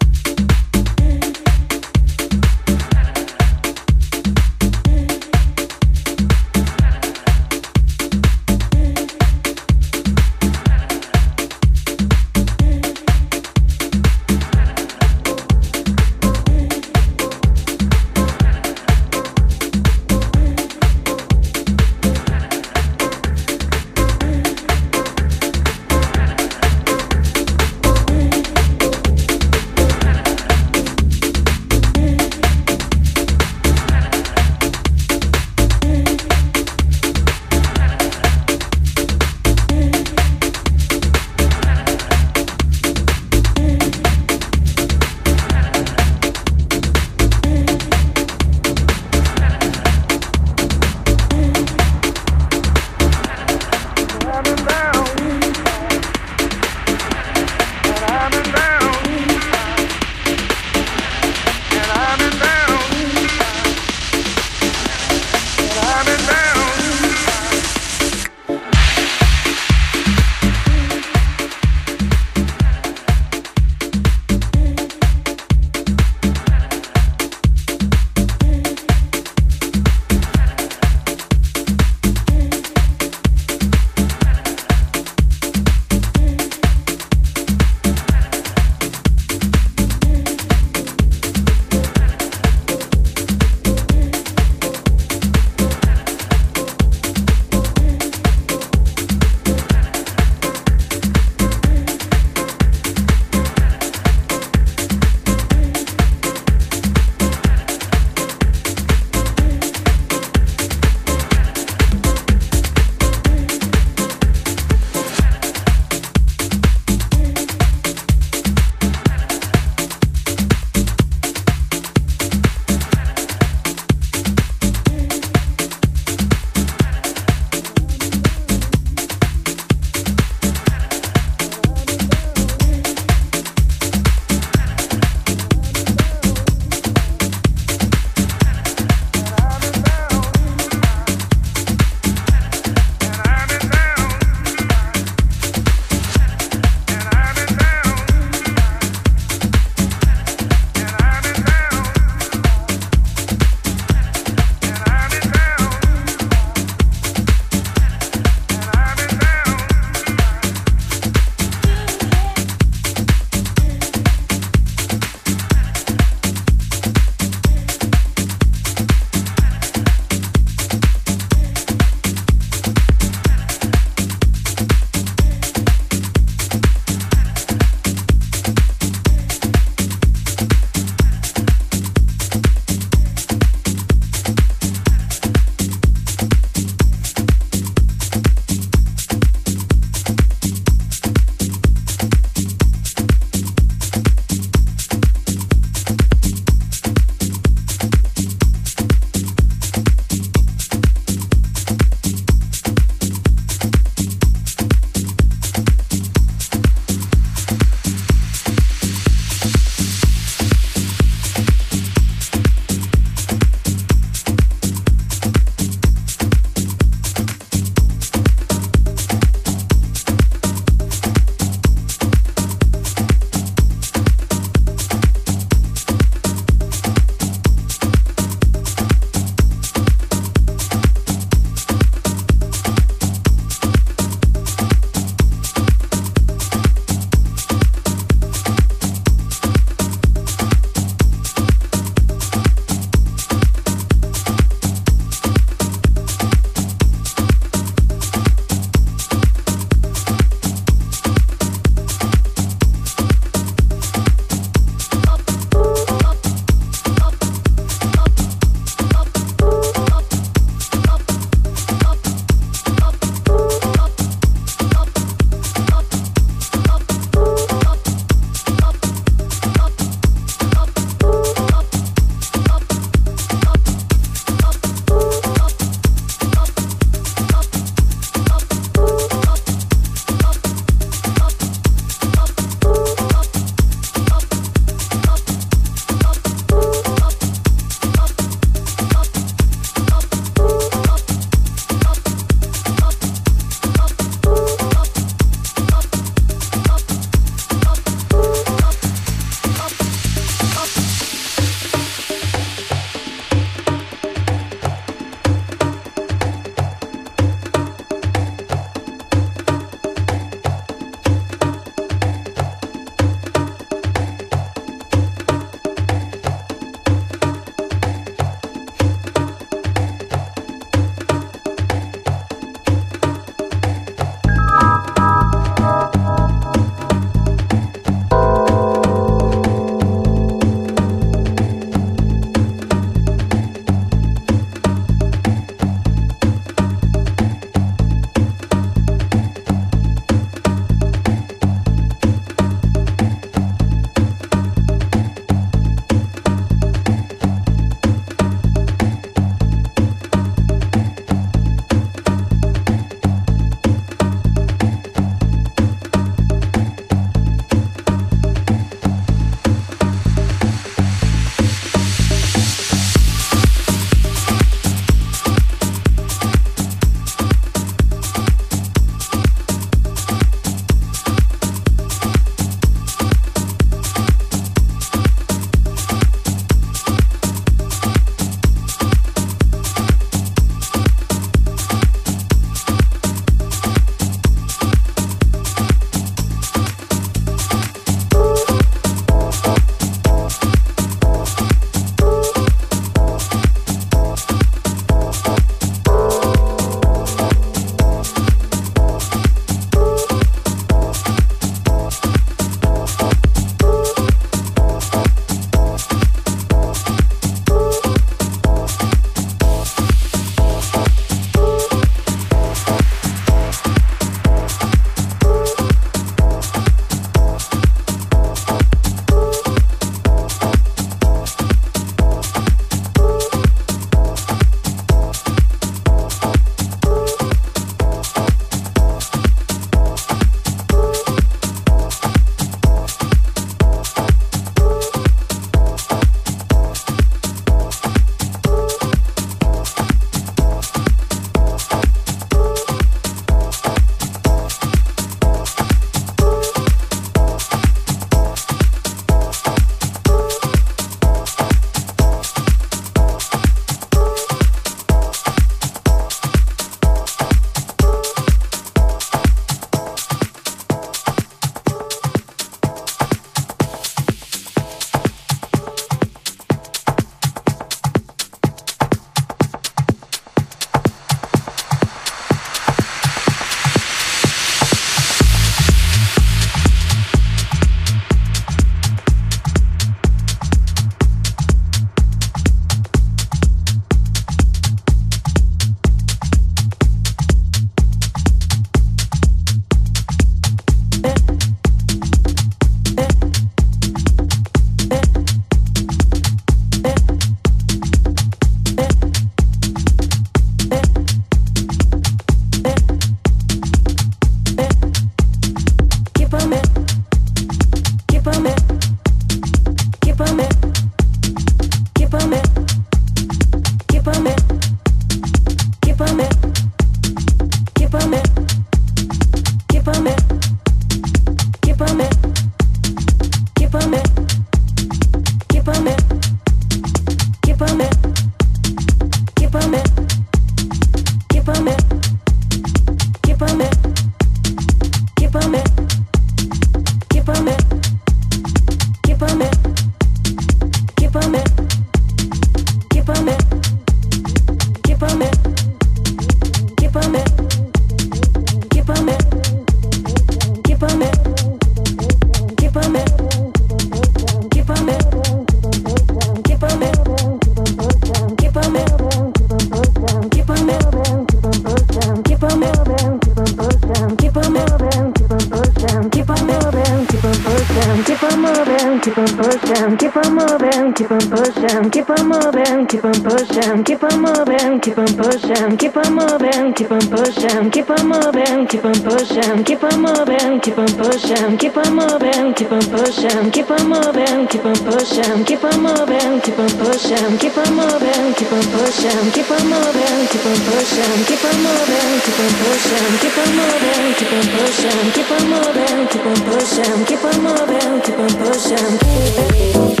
keep 581.61 581.77
on 581.77 581.93
moving, 581.93 582.53
keep 582.55 582.71
on 582.71 582.81
pushing, 582.89 583.51
keep 583.51 583.69
on 583.69 583.87
moving, 583.87 584.47
keep 584.47 584.65
on 584.65 584.73
pushing, 584.73 585.45
keep 585.45 585.63
on 585.63 585.79
moving, 585.79 586.41
keep 586.41 586.57
on 586.57 586.69
pushing, 586.81 587.37
keep 587.37 587.55
on 587.55 587.69
moving, 587.77 588.33
keep 588.33 588.51
on 588.51 588.65
pushing, 588.73 589.29
keep 589.31 589.51
on 589.51 589.61
moving, 589.69 590.25
keep 590.25 590.45
on 590.49 590.57
pushing, 590.65 591.21
keep 591.29 591.45
on 591.45 591.57
moving, 591.61 592.17
keep 592.25 592.39
on 592.41 592.49
pushing, 592.65 593.13
keep 593.21 593.37
on 593.37 593.49
moving, 593.61 594.09
keep 594.17 594.33
on 594.33 594.45
pushing, 594.57 595.05
keep 595.13 595.29
on 595.29 595.43
moving, 595.53 596.07
keep 596.09 596.25
on 596.25 596.39
pushing, 596.49 597.05
keep 597.05 597.23
on 597.29 597.37
moving, 597.45 598.01
keep 598.01 598.17
on 598.17 598.33
pushing. 598.41 600.00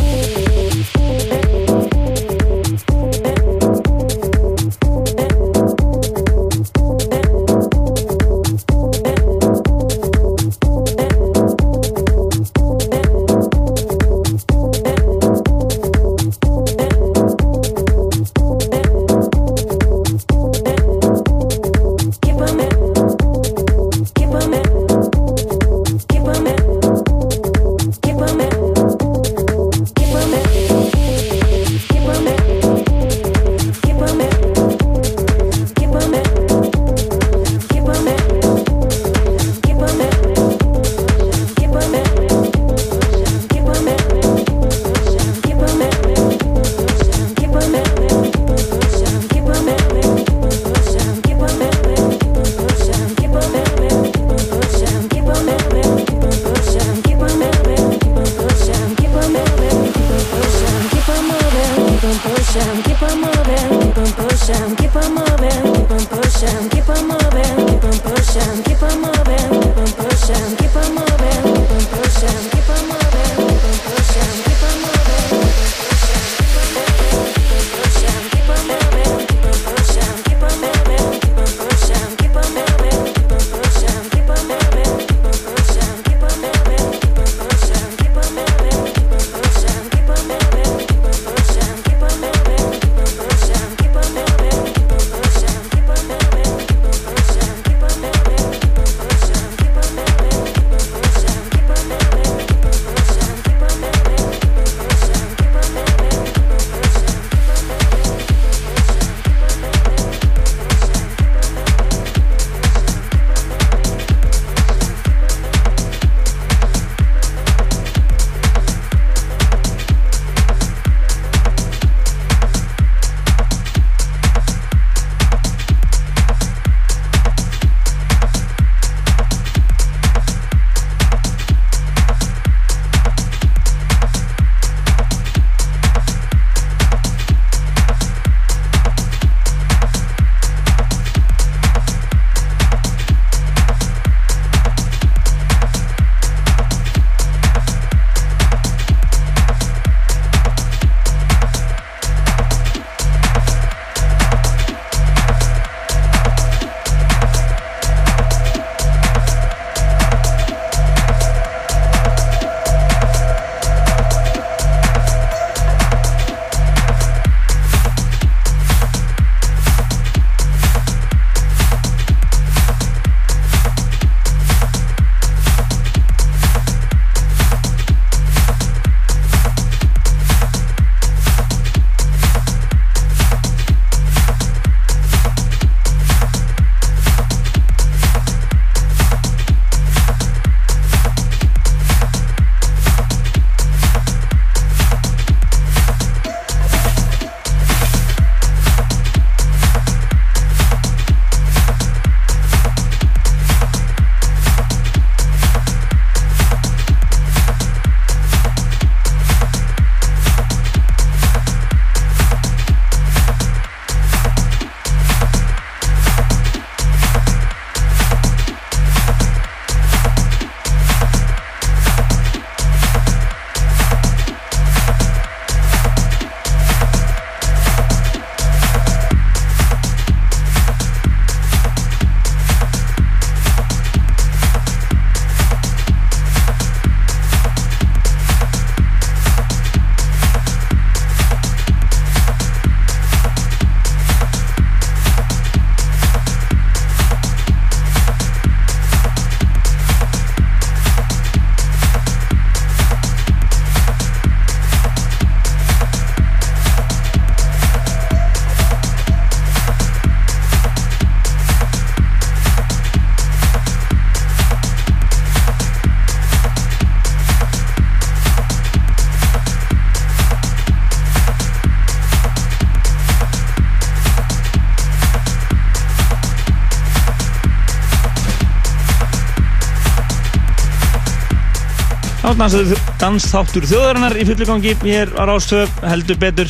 Dansþáttur 282.41 283.67
þjóðarinnar 283.69 284.15
í 284.17 284.23
fullu 284.25 284.45
gangi 284.49 284.71
hér 284.81 285.11
á 285.13 285.29
Rástöð, 285.29 285.69
heldur 285.85 286.17
betur. 286.17 286.49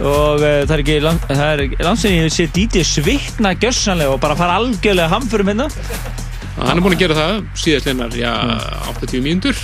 Og 0.00 0.40
uh, 0.40 0.62
það 0.64 0.72
er 0.72 0.82
ekki 0.82 0.94
það 1.02 1.42
er 1.50 1.62
landsinni 1.84 2.22
ég 2.22 2.32
sé 2.32 2.46
Díti 2.54 2.84
svitna 2.84 3.52
gjössanlega 3.60 4.14
og 4.14 4.22
bara 4.22 4.38
fara 4.38 4.56
algjörlega 4.56 5.10
hamförum 5.12 5.52
hérna. 5.52 5.66
Hann 6.56 6.78
er 6.78 6.80
búin 6.80 6.96
að 6.96 7.02
gera 7.04 7.18
það 7.18 7.42
síðast 7.60 7.90
linnar, 7.90 8.16
já, 8.16 8.32
80 8.94 9.24
mínútur. 9.26 9.60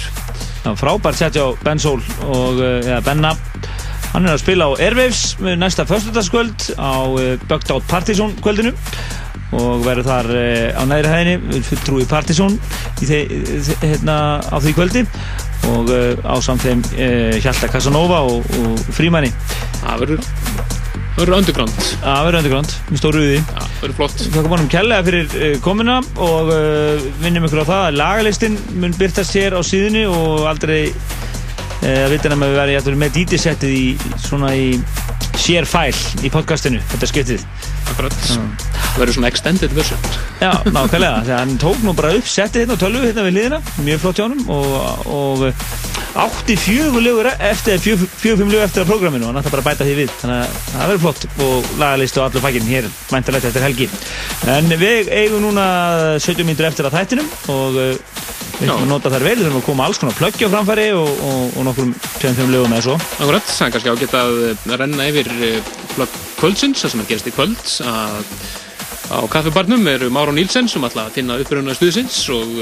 Það 0.61 0.69
var 0.69 0.81
frábært 0.83 1.23
sett 1.23 1.41
hjá 1.41 1.47
Ben 1.65 1.81
Sol 1.81 2.03
og 2.29 2.61
uh, 2.61 2.77
ja, 2.85 3.01
Benna. 3.07 3.33
Hann 4.13 4.29
er 4.29 4.35
að 4.35 4.43
spila 4.45 4.69
á 4.69 4.77
Airwaves 4.77 5.39
með 5.41 5.63
næsta 5.63 5.89
föstudagskvöld 5.89 6.75
á 6.77 7.09
Bugged 7.49 7.73
Out 7.73 7.89
Partizón 7.89 8.37
kvöldinu 8.45 8.77
og 9.53 9.83
verður 9.85 10.09
þar 10.09 10.29
uh, 10.33 10.81
á 10.81 10.83
næri 10.89 11.13
hæðinni 11.13 11.63
þe 11.69 11.79
þe 13.11 13.19
hérna 13.83 14.17
á 14.41 14.57
því 14.63 14.75
kvöldi 14.79 15.03
og 15.73 15.93
uh, 15.93 16.13
á 16.25 16.37
samt 16.45 16.65
þeim 16.65 16.85
uh, 16.97 17.37
Hjalta 17.43 17.69
Casanova 17.73 18.23
og, 18.29 18.49
og 18.63 18.85
Frímanni 18.97 19.33
Það 19.83 20.05
verður, 20.05 20.23
underground. 21.37 21.81
Það 22.01 22.27
verður 22.27 22.39
underground, 22.39 22.75
með 22.89 23.01
stóru 23.03 23.23
uði 23.23 23.41
Já, 23.41 23.59
það 23.59 23.81
verður 23.83 23.97
flott. 23.99 24.23
Við 24.23 24.37
þakkum 24.39 24.55
honum 24.57 24.71
kærlega 24.73 25.07
fyrir 25.09 25.59
komuna 25.65 25.97
og 26.23 26.53
vinnum 27.21 27.49
ykkur 27.49 27.65
á 27.67 27.71
það 27.73 27.83
að 27.89 27.99
lagalistin 27.99 28.57
mun 28.79 28.97
byrtast 28.97 29.37
hér 29.37 29.59
á 29.59 29.61
síðunni 29.67 30.07
og 30.09 30.47
aldrei 30.49 30.87
að 31.83 32.15
vita 32.15 32.31
nefnum 32.31 32.47
að 32.47 32.55
við 32.55 32.79
verðum 32.79 33.03
með 33.03 33.17
DJ-settið 33.19 33.75
í 33.75 33.87
svona 34.23 34.55
í 34.55 34.69
share 35.41 35.69
file 35.69 36.25
í 36.25 36.31
podcastinu, 36.33 36.81
þetta 36.93 37.09
skiptið. 37.11 37.47
Akkurat. 37.93 38.17
Það 38.23 38.99
verður 39.01 39.17
svona 39.17 39.31
extended 39.33 39.73
version. 39.77 40.11
Já, 40.43 40.51
nákvæmlega, 40.69 41.23
þegar 41.27 41.41
hann 41.41 41.55
tók 41.61 41.81
nú 41.85 41.95
bara 41.97 42.13
upp 42.19 42.29
settið 42.29 42.65
hérna 42.65 42.77
og 42.77 42.83
tölvu 42.83 43.07
hérna 43.07 43.25
við 43.27 43.37
liðina, 43.39 43.63
mjög 43.87 44.03
flott 44.05 44.21
hjá 44.21 44.25
honum 44.27 44.53
og, 44.53 45.09
og 45.17 45.45
uh, 45.49 45.65
átti 46.23 46.57
fjögur 46.61 47.05
lögur 47.05 47.31
eftir, 47.33 47.81
lögur 47.81 48.65
eftir 48.67 48.85
að 48.85 48.91
prógraminu 48.91 49.27
og 49.27 49.33
hann 49.33 49.41
ætla 49.41 49.55
bara 49.55 49.65
að 49.65 49.71
bæta 49.71 49.89
því 49.89 49.97
við, 50.03 50.15
þannig 50.21 50.43
að 50.43 50.59
það 50.69 50.93
verður 50.93 51.03
flott 51.07 51.27
og 51.47 51.73
lagalistu 51.81 52.21
og 52.21 52.27
allur 52.29 52.47
pakkin 52.47 52.69
hér, 52.69 52.91
mæntalegt 53.15 53.49
eftir 53.49 53.67
helgi. 53.67 53.89
En 54.53 54.73
við 54.83 55.13
eigum 55.23 55.47
núna 55.47 55.67
17 56.19 56.45
mínútur 56.45 56.69
eftir 56.69 56.89
að 56.91 56.99
þættinum 57.01 57.33
og 57.55 57.81
uh, 57.81 58.19
við 58.63 58.71
ætlum 58.71 58.87
að 58.87 58.93
nota 58.93 59.11
þær 59.13 59.25
vel, 59.27 59.35
við 59.37 59.45
þurfum 59.47 59.61
að 59.61 59.67
koma 59.67 59.87
alls 59.89 60.01
konar 60.01 60.19
plöggja 60.19 60.49
framfæri 60.53 60.89
og, 60.95 61.23
og, 61.29 61.41
og 61.59 61.67
nokkrum 61.67 61.93
25 62.23 62.53
lögum 62.55 62.75
eða 62.77 62.85
svo. 62.87 62.97
Akkurat, 63.19 63.49
það 63.51 63.67
er 63.67 63.73
kannski 63.77 63.95
ágætt 63.95 64.19
að 64.21 64.43
eh, 64.49 64.67
renna 64.83 65.09
yfir 65.11 65.31
eh, 65.39 65.73
plögg 65.97 66.19
kvöldsins, 66.39 66.83
það 66.85 66.95
sem 66.95 67.03
er 67.03 67.09
gerist 67.11 67.31
í 67.31 67.35
kvöld 67.35 67.73
að 67.91 68.21
á 69.13 69.19
kaffibarnum 69.29 69.89
eru 69.91 70.11
Máron 70.15 70.39
Nílsen 70.39 70.71
sem 70.71 70.85
ætla 70.87 71.09
að 71.09 71.19
finna 71.19 71.41
uppröðuna 71.43 71.75
stuðsins 71.77 72.23
og 72.33 72.55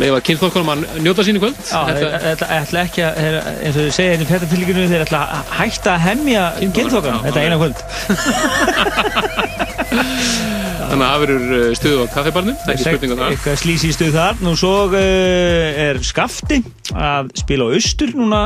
leifa 0.00 0.18
kynþokkunum 0.28 0.72
að 0.72 0.78
njóta 1.04 1.22
sín 1.26 1.38
í 1.38 1.42
kvöld. 1.42 1.58
Þeir 1.66 2.06
ætla, 2.58 2.78
ekki 2.82 3.00
að, 3.06 3.12
eins 3.64 3.76
og 3.76 3.80
þau 3.82 3.94
segja 3.98 4.10
hérna 4.12 4.26
í 4.26 4.30
fættatilíkinu, 4.32 4.90
þeir 4.92 5.04
ætla 5.06 5.20
að 5.26 5.42
hætta 5.60 5.90
að 5.96 6.02
kynþokkan, 6.76 7.14
já, 7.16 7.20
þetta 7.28 7.40
eina 7.46 7.56
kvöld. 7.62 7.78
Þannig 10.86 11.02
að 11.02 11.10
það 11.10 11.22
verður 11.22 11.54
uh, 11.56 11.70
stuð 11.76 11.98
á 11.98 12.06
kaffibarnum, 12.14 12.56
það 12.62 12.68
er 12.68 12.76
ekki 12.76 12.84
spurning 12.86 13.12
um 13.12 13.20
það. 13.20 13.32
Eitthvað 13.34 13.56
slísi 13.62 13.88
stuð 13.94 14.12
þar. 14.14 14.38
Nú 14.44 14.52
svo 14.58 14.72
uh, 14.86 15.80
er 15.86 16.00
skafti 16.06 16.58
að 16.94 17.30
spila 17.40 17.66
á 17.66 17.68
austur 17.74 18.12
núna, 18.16 18.42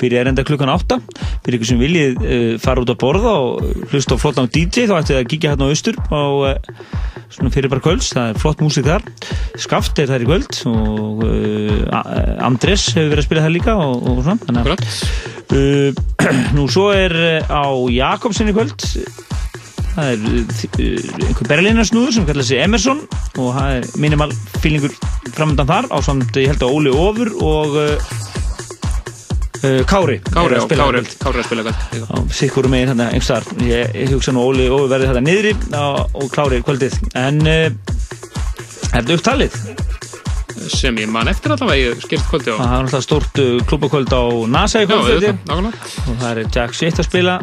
byrja 0.00 0.24
enda 0.30 0.46
klukkan 0.48 0.72
átta. 0.72 0.98
Fyrir 1.44 1.58
ykkur 1.58 1.70
sem 1.70 1.82
viljið 1.82 2.22
uh, 2.22 2.46
fara 2.62 2.84
út 2.84 2.92
að 2.94 3.00
borða 3.04 3.34
og 3.44 3.84
hlusta 3.92 4.16
á 4.16 4.22
flottan 4.22 4.50
DJ, 4.54 4.88
þá 4.88 4.96
ætti 5.02 5.18
að 5.18 5.28
kíkja 5.34 5.52
hérna 5.52 5.68
á 5.68 5.72
austur 5.74 6.00
á 6.08 6.22
uh, 6.24 6.54
svona 7.34 7.52
fyrir 7.52 7.72
bara 7.72 7.84
kvölds, 7.84 8.12
það 8.14 8.32
er 8.32 8.40
flott 8.42 8.64
músík 8.64 8.88
þar. 8.88 9.04
Skafti 9.60 10.04
er 10.04 10.12
þar 10.12 10.24
í 10.24 10.30
kvöld 10.30 10.60
og 10.70 10.83
uh, 10.84 11.84
A- 11.94 12.06
Andrés 12.48 12.86
hefur 12.94 13.12
verið 13.12 13.22
að 13.24 13.28
spila 13.28 13.44
þar 13.46 13.54
líka 13.54 13.76
og, 13.80 13.94
og 14.10 14.22
svona. 14.24 14.40
Þannig 14.48 14.74
að. 14.74 14.88
Uh, 15.54 15.90
nú 16.56 16.66
svo 16.72 16.88
er 16.96 17.14
á 17.46 17.64
Jakobsen 17.92 18.50
í 18.50 18.56
kvöld 18.56 18.74
það 19.94 20.08
er 20.10 20.22
einhver 21.28 21.48
berlinarsnúður 21.50 22.14
sem 22.16 22.24
kallar 22.26 22.46
sig 22.46 22.62
Emerson 22.64 23.04
og 23.38 23.50
það 23.54 23.76
er 23.76 23.88
minimal 24.02 24.30
feelingur 24.58 24.94
framöndan 25.36 25.68
þar 25.70 25.86
á 25.94 25.98
samt 26.02 26.38
ég 26.40 26.50
held 26.50 26.64
að 26.66 26.74
Óli 26.74 26.94
Ofur 26.94 27.30
og 27.44 27.76
Kári 29.88 30.18
Kári, 30.28 30.58
á, 30.58 30.60
að 30.60 30.66
spila 30.66 30.86
Kári. 30.90 31.02
Kári 31.22 31.40
að 31.40 31.46
spila 31.46 31.62
kvöld. 31.64 32.34
sikkur 32.36 32.68
megin 32.68 32.90
hérna 32.92 33.06
einhver 33.14 33.46
ég, 33.64 33.94
ég 34.02 34.12
hugsa 34.12 34.34
nú 34.34 34.42
Óli 34.50 34.66
Ofur 34.68 34.90
verði 34.92 35.08
þetta 35.12 35.24
niðri 35.24 35.54
og 35.78 36.26
Klári 36.34 36.60
kvöldið 36.66 36.98
en 37.16 37.40
er 37.48 37.78
þetta 38.90 39.16
upptalið 39.16 39.56
Sem 40.54 40.96
ég 41.02 41.08
man 41.10 41.28
eftir 41.30 41.52
allavega, 41.54 41.90
ég 41.94 42.02
skert 42.04 42.26
kvöldi 42.30 42.52
á. 42.54 42.56
það 42.56 42.74
er 42.74 42.84
náttúrulega 42.84 43.04
stórt 43.04 43.40
uh, 43.42 43.56
klubakvöld 43.68 44.12
á 44.14 44.22
NASA 44.54 44.82
í 44.82 44.84
Já, 44.84 44.88
kvöld 44.92 45.08
auðvitað, 45.10 45.40
nákvæmlega. 45.50 45.92
og 46.04 46.18
það 46.22 46.28
er 46.30 46.40
Jack 46.54 46.76
Shit 46.78 47.00
að 47.02 47.08
spila 47.08 47.34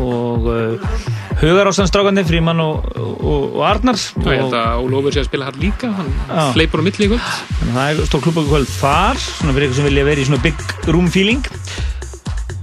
og 0.00 0.46
uh, 0.50 0.98
Hugar 1.42 1.70
ástandstrákandi, 1.72 2.24
Fríman 2.28 2.62
og, 2.62 2.86
og, 3.00 3.42
og 3.58 3.64
Arnar 3.66 3.98
Já, 3.98 4.12
ég 4.22 4.44
held 4.44 4.54
og 4.54 4.58
að 4.60 4.84
Ólofur 4.86 5.16
sé 5.16 5.24
að 5.24 5.28
spila 5.32 5.48
hann 5.50 5.58
líka, 5.64 5.90
hann 5.98 6.12
Já. 6.28 6.44
fleipur 6.54 6.80
á 6.80 6.86
milli 6.86 7.08
í 7.08 7.10
kvöld. 7.10 7.32
það 7.64 7.82
er 7.88 8.04
stór 8.12 8.24
klubakvöld 8.28 8.70
þar 8.78 9.20
svona 9.24 9.56
fyrir 9.56 9.68
ykkur 9.68 9.80
sem 9.80 9.88
vilja 9.90 10.06
vera 10.12 10.24
í 10.24 10.28
svona 10.30 10.44
big 10.46 10.64
room 10.94 11.10
feeling 11.10 11.42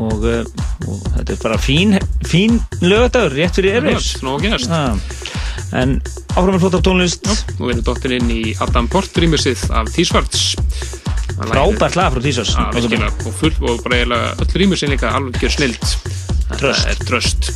og, 0.01 0.25
uh, 0.25 0.87
og 0.87 1.03
þetta 1.17 1.35
er 1.35 1.41
bara 1.43 1.59
fín, 1.61 1.95
fín 2.27 2.59
lögadagur, 2.81 3.35
rétt 3.37 3.59
fyrir 3.59 3.77
ah. 4.71 4.97
en 5.77 5.97
áfram 6.33 6.55
með 6.55 6.63
flott 6.65 6.79
af 6.79 6.85
tónlist 6.87 7.29
Nú 7.59 7.69
verður 7.69 7.85
dottin 7.91 8.17
inn 8.17 8.33
í 8.33 8.41
Adam 8.63 8.89
Port 8.91 9.21
rýmisið 9.21 9.67
af 9.77 9.91
Tísvarts. 9.95 10.55
frábært 11.37 11.97
lag 11.99 12.15
frá 12.15 12.23
virkilega, 12.75 13.13
og 13.25 13.37
full, 13.37 13.53
og 13.61 13.85
bara 13.85 14.01
öll 14.41 14.57
rýmisinn 14.63 14.93
líka 14.93 15.13
alveg 15.17 15.49
snilt. 15.53 15.95
Tröst. 16.57 16.83
Það 16.83 16.91
er 16.91 17.05
tröst. 17.07 17.53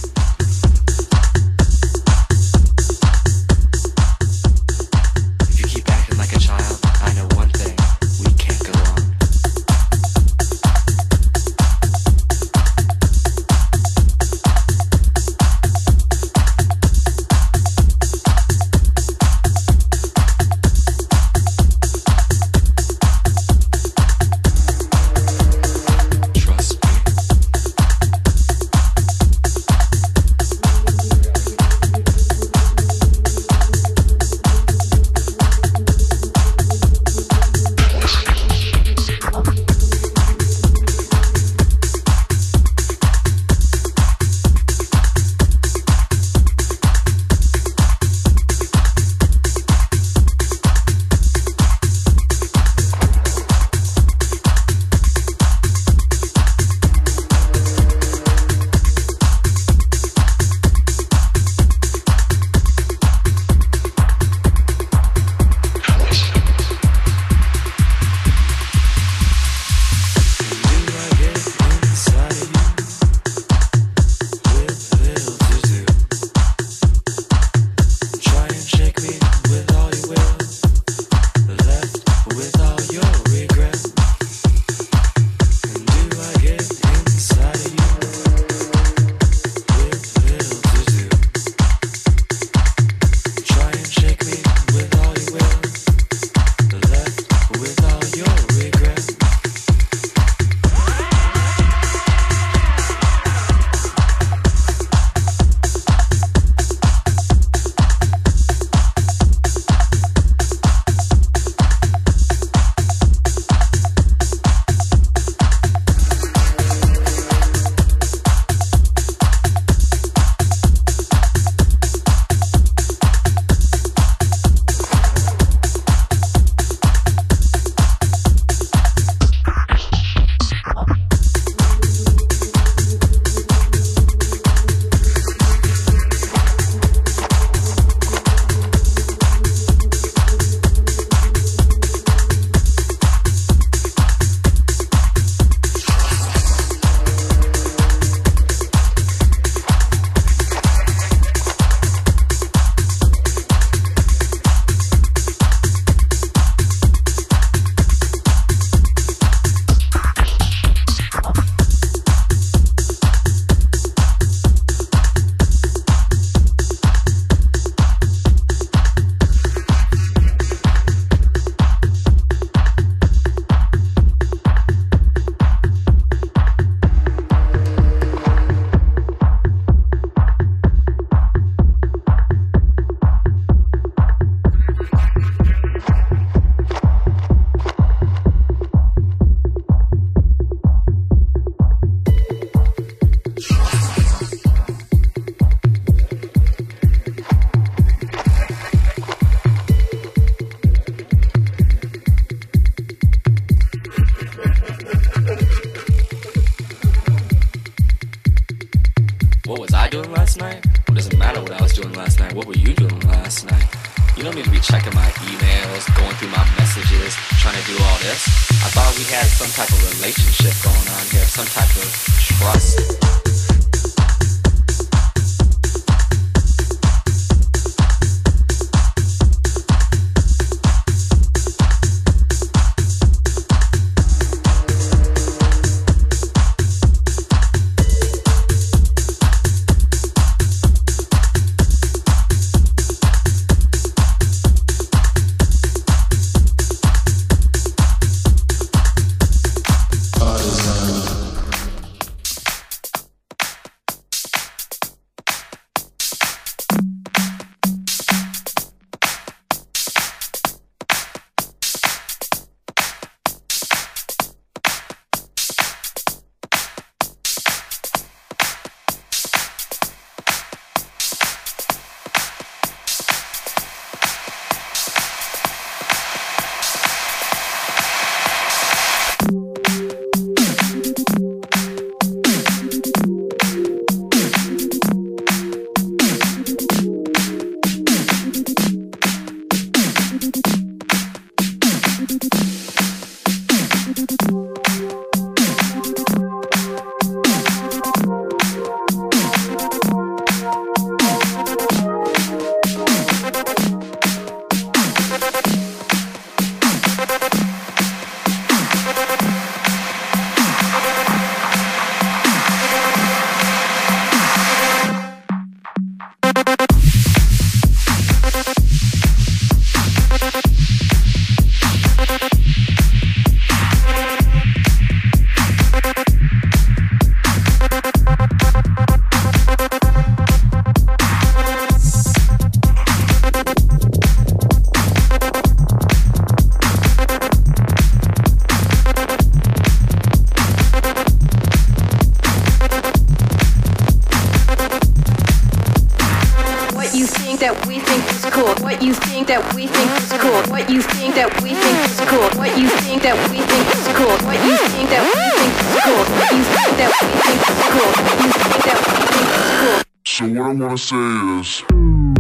So 360.18 360.26
what 360.30 360.50
I'm 360.50 360.60
gonna 360.60 360.77
say 360.77 360.95
is... 361.42 362.15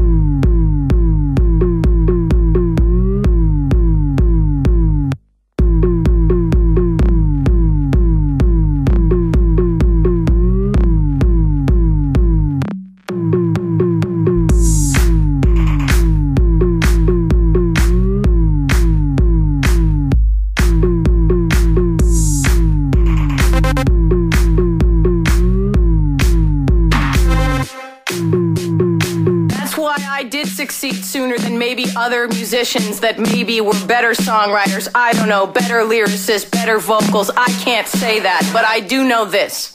better 32.25 32.37
musicians 32.37 32.99
that 33.01 33.19
maybe 33.19 33.61
were 33.61 33.73
better 33.85 34.11
songwriters. 34.11 34.87
I 34.95 35.13
don't 35.13 35.29
know, 35.29 35.45
better 35.45 35.81
lyricists, 35.81 36.49
better 36.49 36.79
vocals. 36.79 37.29
I 37.35 37.47
can't 37.63 37.87
say 37.87 38.19
that, 38.21 38.49
but 38.53 38.65
I 38.65 38.79
do 38.79 39.07
know 39.07 39.25
this. 39.25 39.74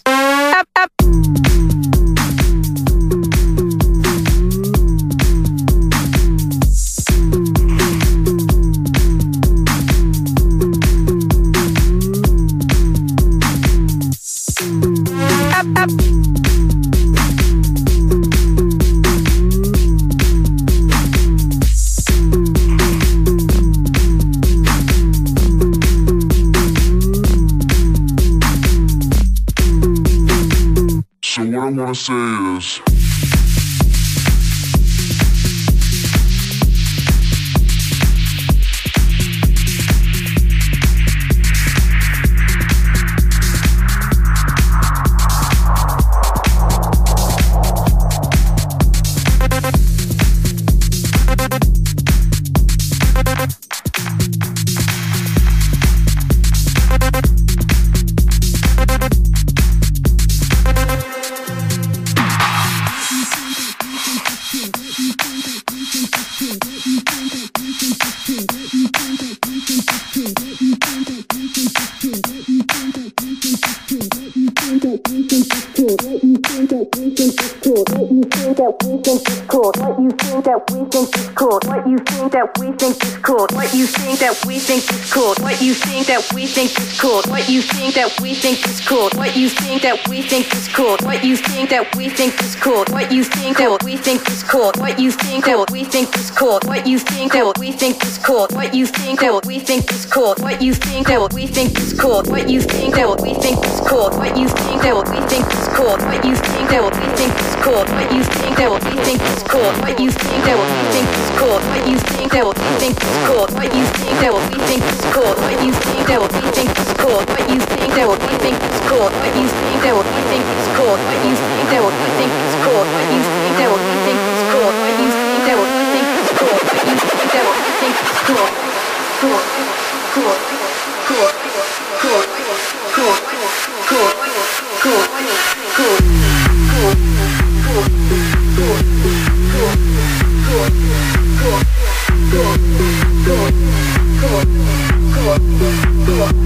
Think 89.81 89.99
that 89.99 90.09
we 90.11 90.21
think 90.21 90.53
is 90.53 90.69
cool. 90.69 90.97
What 91.03 91.25
you 91.25 91.37
think 91.37 91.71
that 91.71 91.97
we 91.97 92.11
think 92.11 92.39
is 92.43 92.55
cool. 92.57 92.85
What 92.91 93.11
you 93.11 93.25
think 93.25 93.57
that 93.57 93.83
we 93.83 93.97
think 93.97 94.29
is 94.29 94.43
cool. 94.43 94.73
What 94.77 94.99
you 94.99 95.11
think 95.11 95.45
that 95.45 95.71
we 95.71 95.85
think 95.85 96.15
is 96.17 96.31
cool. 96.31 96.61
What 96.67 96.87
you 96.87 96.99
think 96.99 97.33
that 97.33 97.57
we 97.57 97.73
think 97.73 98.03
is 98.05 98.19
cool. 98.21 98.47
What 98.51 98.75
you 98.75 98.87
think 98.87 99.21
that 99.21 99.47
we 99.47 99.59
think 99.59 99.89
is 99.89 100.05
cool. 100.05 100.37
What 100.37 100.61
you 100.61 100.75
think 100.75 101.07
that 101.07 101.33
we 101.33 101.47
think 101.49 101.77
is 101.79 101.95
cool. 101.95 102.21
What 102.29 102.49
you 102.51 102.61
think 102.61 102.95
that 102.95 103.09
we 103.23 103.33
think 103.41 103.65
is 103.65 103.81
cool. 103.89 104.11
What 104.21 104.37
you 104.37 104.49
think 104.49 104.83
that 104.85 104.97
we 105.09 105.21
think 105.25 105.49
is 105.49 105.69
cool. 105.73 105.97
What 106.05 106.25
you 106.25 106.37
think 106.37 106.69
that 106.69 106.81
we 106.93 107.01
think 107.17 107.33
is 107.41 107.57
cool. 107.57 107.89
What 107.97 108.13
you 108.13 108.21
think 108.21 108.57
that 108.61 108.69
we 108.69 108.93
think 109.01 109.19
is 109.25 109.43
cool. 109.49 109.71
What 109.81 109.97
you 109.97 110.11
think 110.13 110.45
that 110.45 110.59
we 110.61 110.77
think 110.93 111.09
is 111.09 111.31
cool. 111.41 111.57
What 111.73 111.87
you 111.89 111.97
think 111.97 112.29
that 112.37 112.45
we 112.45 112.69
think 112.77 112.97
is 113.01 113.21
cool. 113.25 113.47
What 113.57 113.73
you 113.73 113.85
think 113.97 114.17
that 114.21 114.35
we 114.37 114.57
think 114.69 114.83
is 114.85 115.01
cool. 115.09 115.33
What 115.41 115.57
you 115.65 115.73
think 115.73 116.07
that 116.11 116.21
we 116.21 116.43
think 116.53 116.71
is 116.77 116.93
cool. 117.01 117.23
What 117.33 117.45
you 117.49 117.59
think 117.61 117.93
that 117.97 118.09
we 118.11 118.33
think 118.45 118.57
is 118.61 118.81
cool. 118.85 119.09
What 119.09 119.33
you 119.37 119.49
think 119.49 119.70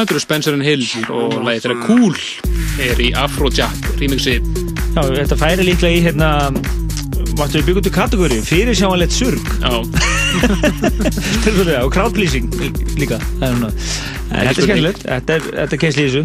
Það 0.00 0.14
eru 0.14 0.20
Spencer 0.22 0.54
and 0.56 0.64
Hill 0.64 0.84
og 1.12 1.34
lagið 1.44 1.66
þeirra 1.66 1.82
Cool 1.84 2.14
er 2.80 2.96
í 3.04 3.10
Afrojack 3.20 3.84
remixi. 4.00 4.38
Já, 4.94 5.02
þetta 5.04 5.36
færi 5.36 5.60
líklega 5.66 5.92
í 5.92 6.00
hérna 6.06 6.48
Máttu 7.36 7.60
við 7.60 7.66
byggja 7.66 7.82
út 7.82 7.88
í 7.90 7.92
kategóri 7.92 8.38
fyrir 8.40 8.72
sjáanlegt 8.80 9.12
surg 9.12 9.44
og 11.84 11.92
crowdpleasing 11.92 12.48
líka 12.96 13.20
Þetta 13.20 14.40
er 14.40 14.56
skemmtilegt, 14.56 15.04
þetta 15.04 15.36
er, 15.36 15.44
þetta 15.60 15.76
þessu. 16.00 16.24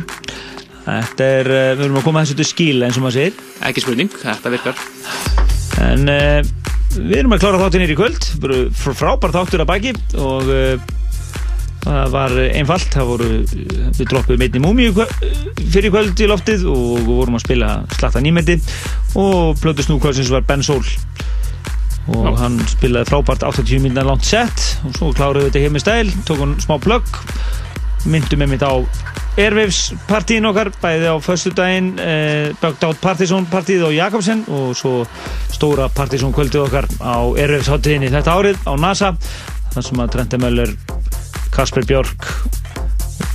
Þetta 0.85 1.23
er, 1.35 1.45
eh, 1.59 1.75
við 1.75 1.83
erum 1.89 1.99
að 1.99 2.07
koma 2.07 2.23
þessu 2.23 2.39
til 2.39 2.47
skil 2.47 2.79
eins 2.79 2.95
og 2.95 3.03
maður 3.09 3.19
segir. 3.19 3.35
Ekki 3.67 3.83
spurning, 3.83 4.07
þetta 4.23 4.55
virkar. 4.55 4.75
En 5.83 6.07
uh, 6.15 6.39
við 6.95 7.19
erum 7.25 7.35
að 7.35 7.43
klára 7.43 7.59
þáttin 7.65 7.83
í 7.89 7.99
kvöld 7.99 8.23
frábær 8.95 9.35
þáttur 9.35 9.67
að 9.67 9.71
baki 9.75 9.91
og 10.15 10.47
uh, 10.47 10.79
það 11.85 12.13
var 12.15 12.35
einfalt 12.45 12.95
það 12.95 13.09
voru, 13.11 13.29
við 13.95 14.07
droppum 14.09 14.41
einni 14.41 14.61
múmi 14.63 14.87
fyrir 14.95 15.91
kvöld 15.93 16.21
í 16.21 16.29
loftið 16.29 16.65
og 16.71 16.85
við 16.97 17.11
vorum 17.11 17.37
að 17.37 17.45
spila 17.45 17.71
slatta 17.97 18.23
nýmeti 18.25 18.57
og 19.21 19.59
plötu 19.61 19.85
snúkvöldsins 19.85 20.31
var 20.33 20.45
Ben 20.49 20.65
Soul 20.65 20.85
og 22.05 22.25
Já. 22.25 22.31
hann 22.43 22.57
spilaði 22.69 23.09
frábært 23.09 23.45
80 23.47 23.81
minna 23.81 24.05
langt 24.05 24.25
set 24.25 24.65
og 24.85 24.97
svo 24.97 25.11
kláruðu 25.15 25.49
þetta 25.49 25.63
hér 25.63 25.73
með 25.73 25.85
stæl 25.85 26.15
tók 26.27 26.41
hann 26.43 26.57
smá 26.61 26.75
plugg 26.81 27.21
myndum 28.09 28.45
einmitt 28.45 28.65
á 28.65 28.73
Airwaves 29.35 29.89
partíin 30.07 30.45
okkar 30.47 30.69
bæði 30.79 31.09
á 31.11 31.15
föstudaginn 31.19 31.89
eh, 31.99 32.53
Bugged 32.61 32.85
Out 32.87 33.01
Partizón 33.03 33.49
partíð 33.51 33.89
og 33.89 33.95
Jakobsen 33.95 34.45
og 34.47 34.75
svo 34.77 35.01
stóra 35.51 35.89
Partizón 35.91 36.33
kvöldið 36.35 36.67
okkar 36.67 36.87
á 37.01 37.19
Airwaves 37.33 37.71
hátíðinni 37.73 38.13
þetta 38.13 38.37
árið 38.37 38.61
á 38.63 38.73
NASA 38.79 39.15
þar 39.73 39.89
sem 39.89 40.05
að 40.05 40.13
Trente 40.13 40.39
Möller 40.39 40.71
Kasper 41.55 41.85
Björk 41.87 42.27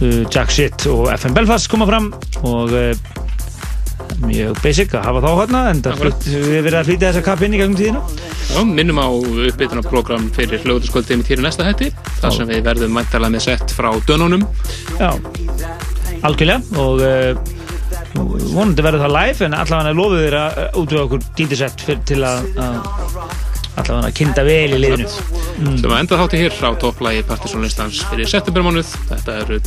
uh, 0.04 0.22
Jack 0.28 0.52
Shit 0.52 0.86
og 0.90 1.08
FM 1.14 1.36
Belfast 1.36 1.70
koma 1.72 1.88
fram 1.88 2.10
og 2.44 2.74
uh, 2.76 2.92
mjög 4.26 4.58
basic 4.60 4.92
að 4.96 5.06
hafa 5.08 5.22
þá 5.24 5.30
hérna 5.38 5.60
en 5.70 5.80
það 5.84 6.02
við 6.28 6.58
verðum 6.66 6.80
að 6.80 6.90
flytja 6.90 7.06
þessa 7.10 7.22
kapp 7.24 7.44
inn 7.46 7.54
í 7.56 7.60
gegnum 7.60 7.78
tíðina. 7.78 8.02
Já, 8.50 8.60
minnum 8.66 9.00
á 9.00 9.08
uppbytuna 9.08 9.84
program 9.86 10.26
fyrir 10.36 10.60
hér 11.30 11.40
í 11.40 11.46
næsta 11.46 11.64
hætti 11.64 11.88
þar 12.20 12.34
sem 12.36 12.50
við 12.50 12.64
verðum 12.66 12.92
mæntalega 12.98 13.36
með 13.36 13.46
sett 13.46 13.72
frá 13.72 13.88
dönunum. 14.08 14.44
Já, 15.00 15.14
algjörlega 16.26 16.82
og 16.82 17.04
uh, 17.06 17.56
vonandi 18.50 18.84
verður 18.84 19.06
það 19.06 19.16
live 19.16 19.46
en 19.46 19.56
allavega 19.62 19.96
lofuð 19.96 20.26
þér 20.26 20.38
að 20.40 20.60
útvega 20.82 21.06
okkur 21.06 21.28
dítisett 21.38 21.86
til 22.10 22.20
að 22.26 22.50
allavega 23.82 24.10
að 24.10 24.16
kynna 24.20 24.46
vel 24.46 24.76
í 24.76 24.80
liðinu. 24.80 25.08
Sem 25.10 25.90
að 25.90 25.98
enda 25.98 26.20
þátti 26.22 26.40
hér 26.44 26.56
á 26.64 26.70
topplægi 26.80 27.26
Partisanlistans 27.28 28.04
fyrir 28.10 28.30
septembermánuð. 28.30 28.94
Þetta 29.10 29.38
eru 29.44 29.60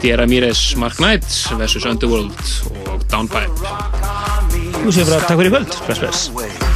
Diera 0.00 0.26
Mires 0.26 0.76
Mark 0.76 0.96
Knight 0.96 1.28
versus 1.58 1.84
Underworld 1.84 2.32
og 2.88 3.04
Downpipe 3.12 3.52
Þú 4.80 4.94
séu 4.94 5.06
bara 5.08 5.22
takk 5.26 5.36
fyrir 5.42 5.56
kvöld 5.58 5.80
Bless, 5.86 6.00
bless 6.00 6.69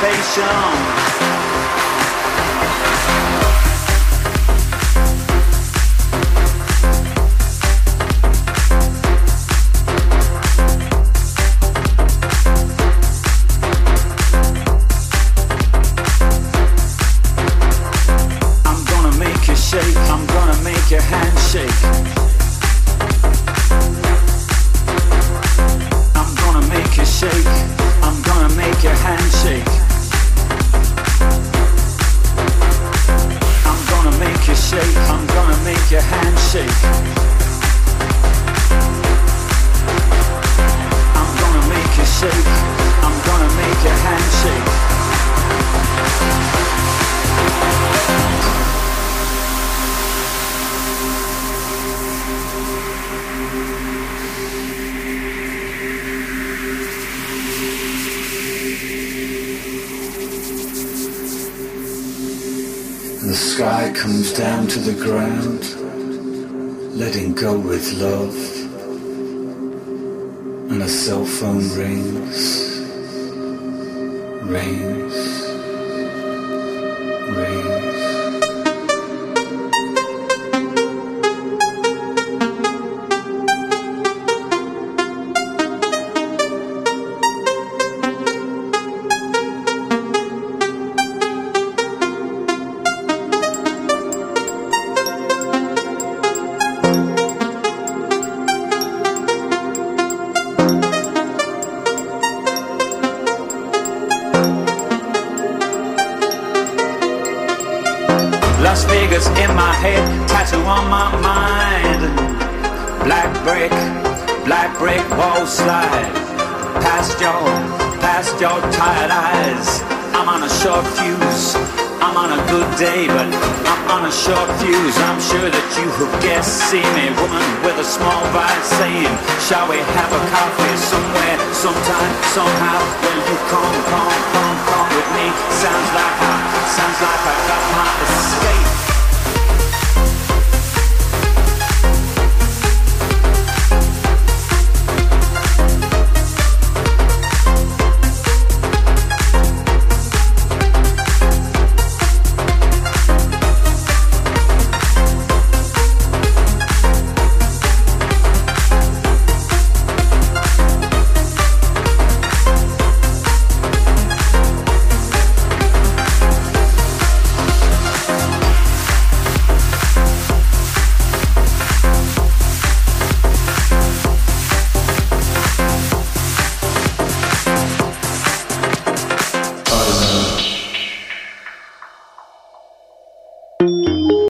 salvation. 0.00 0.59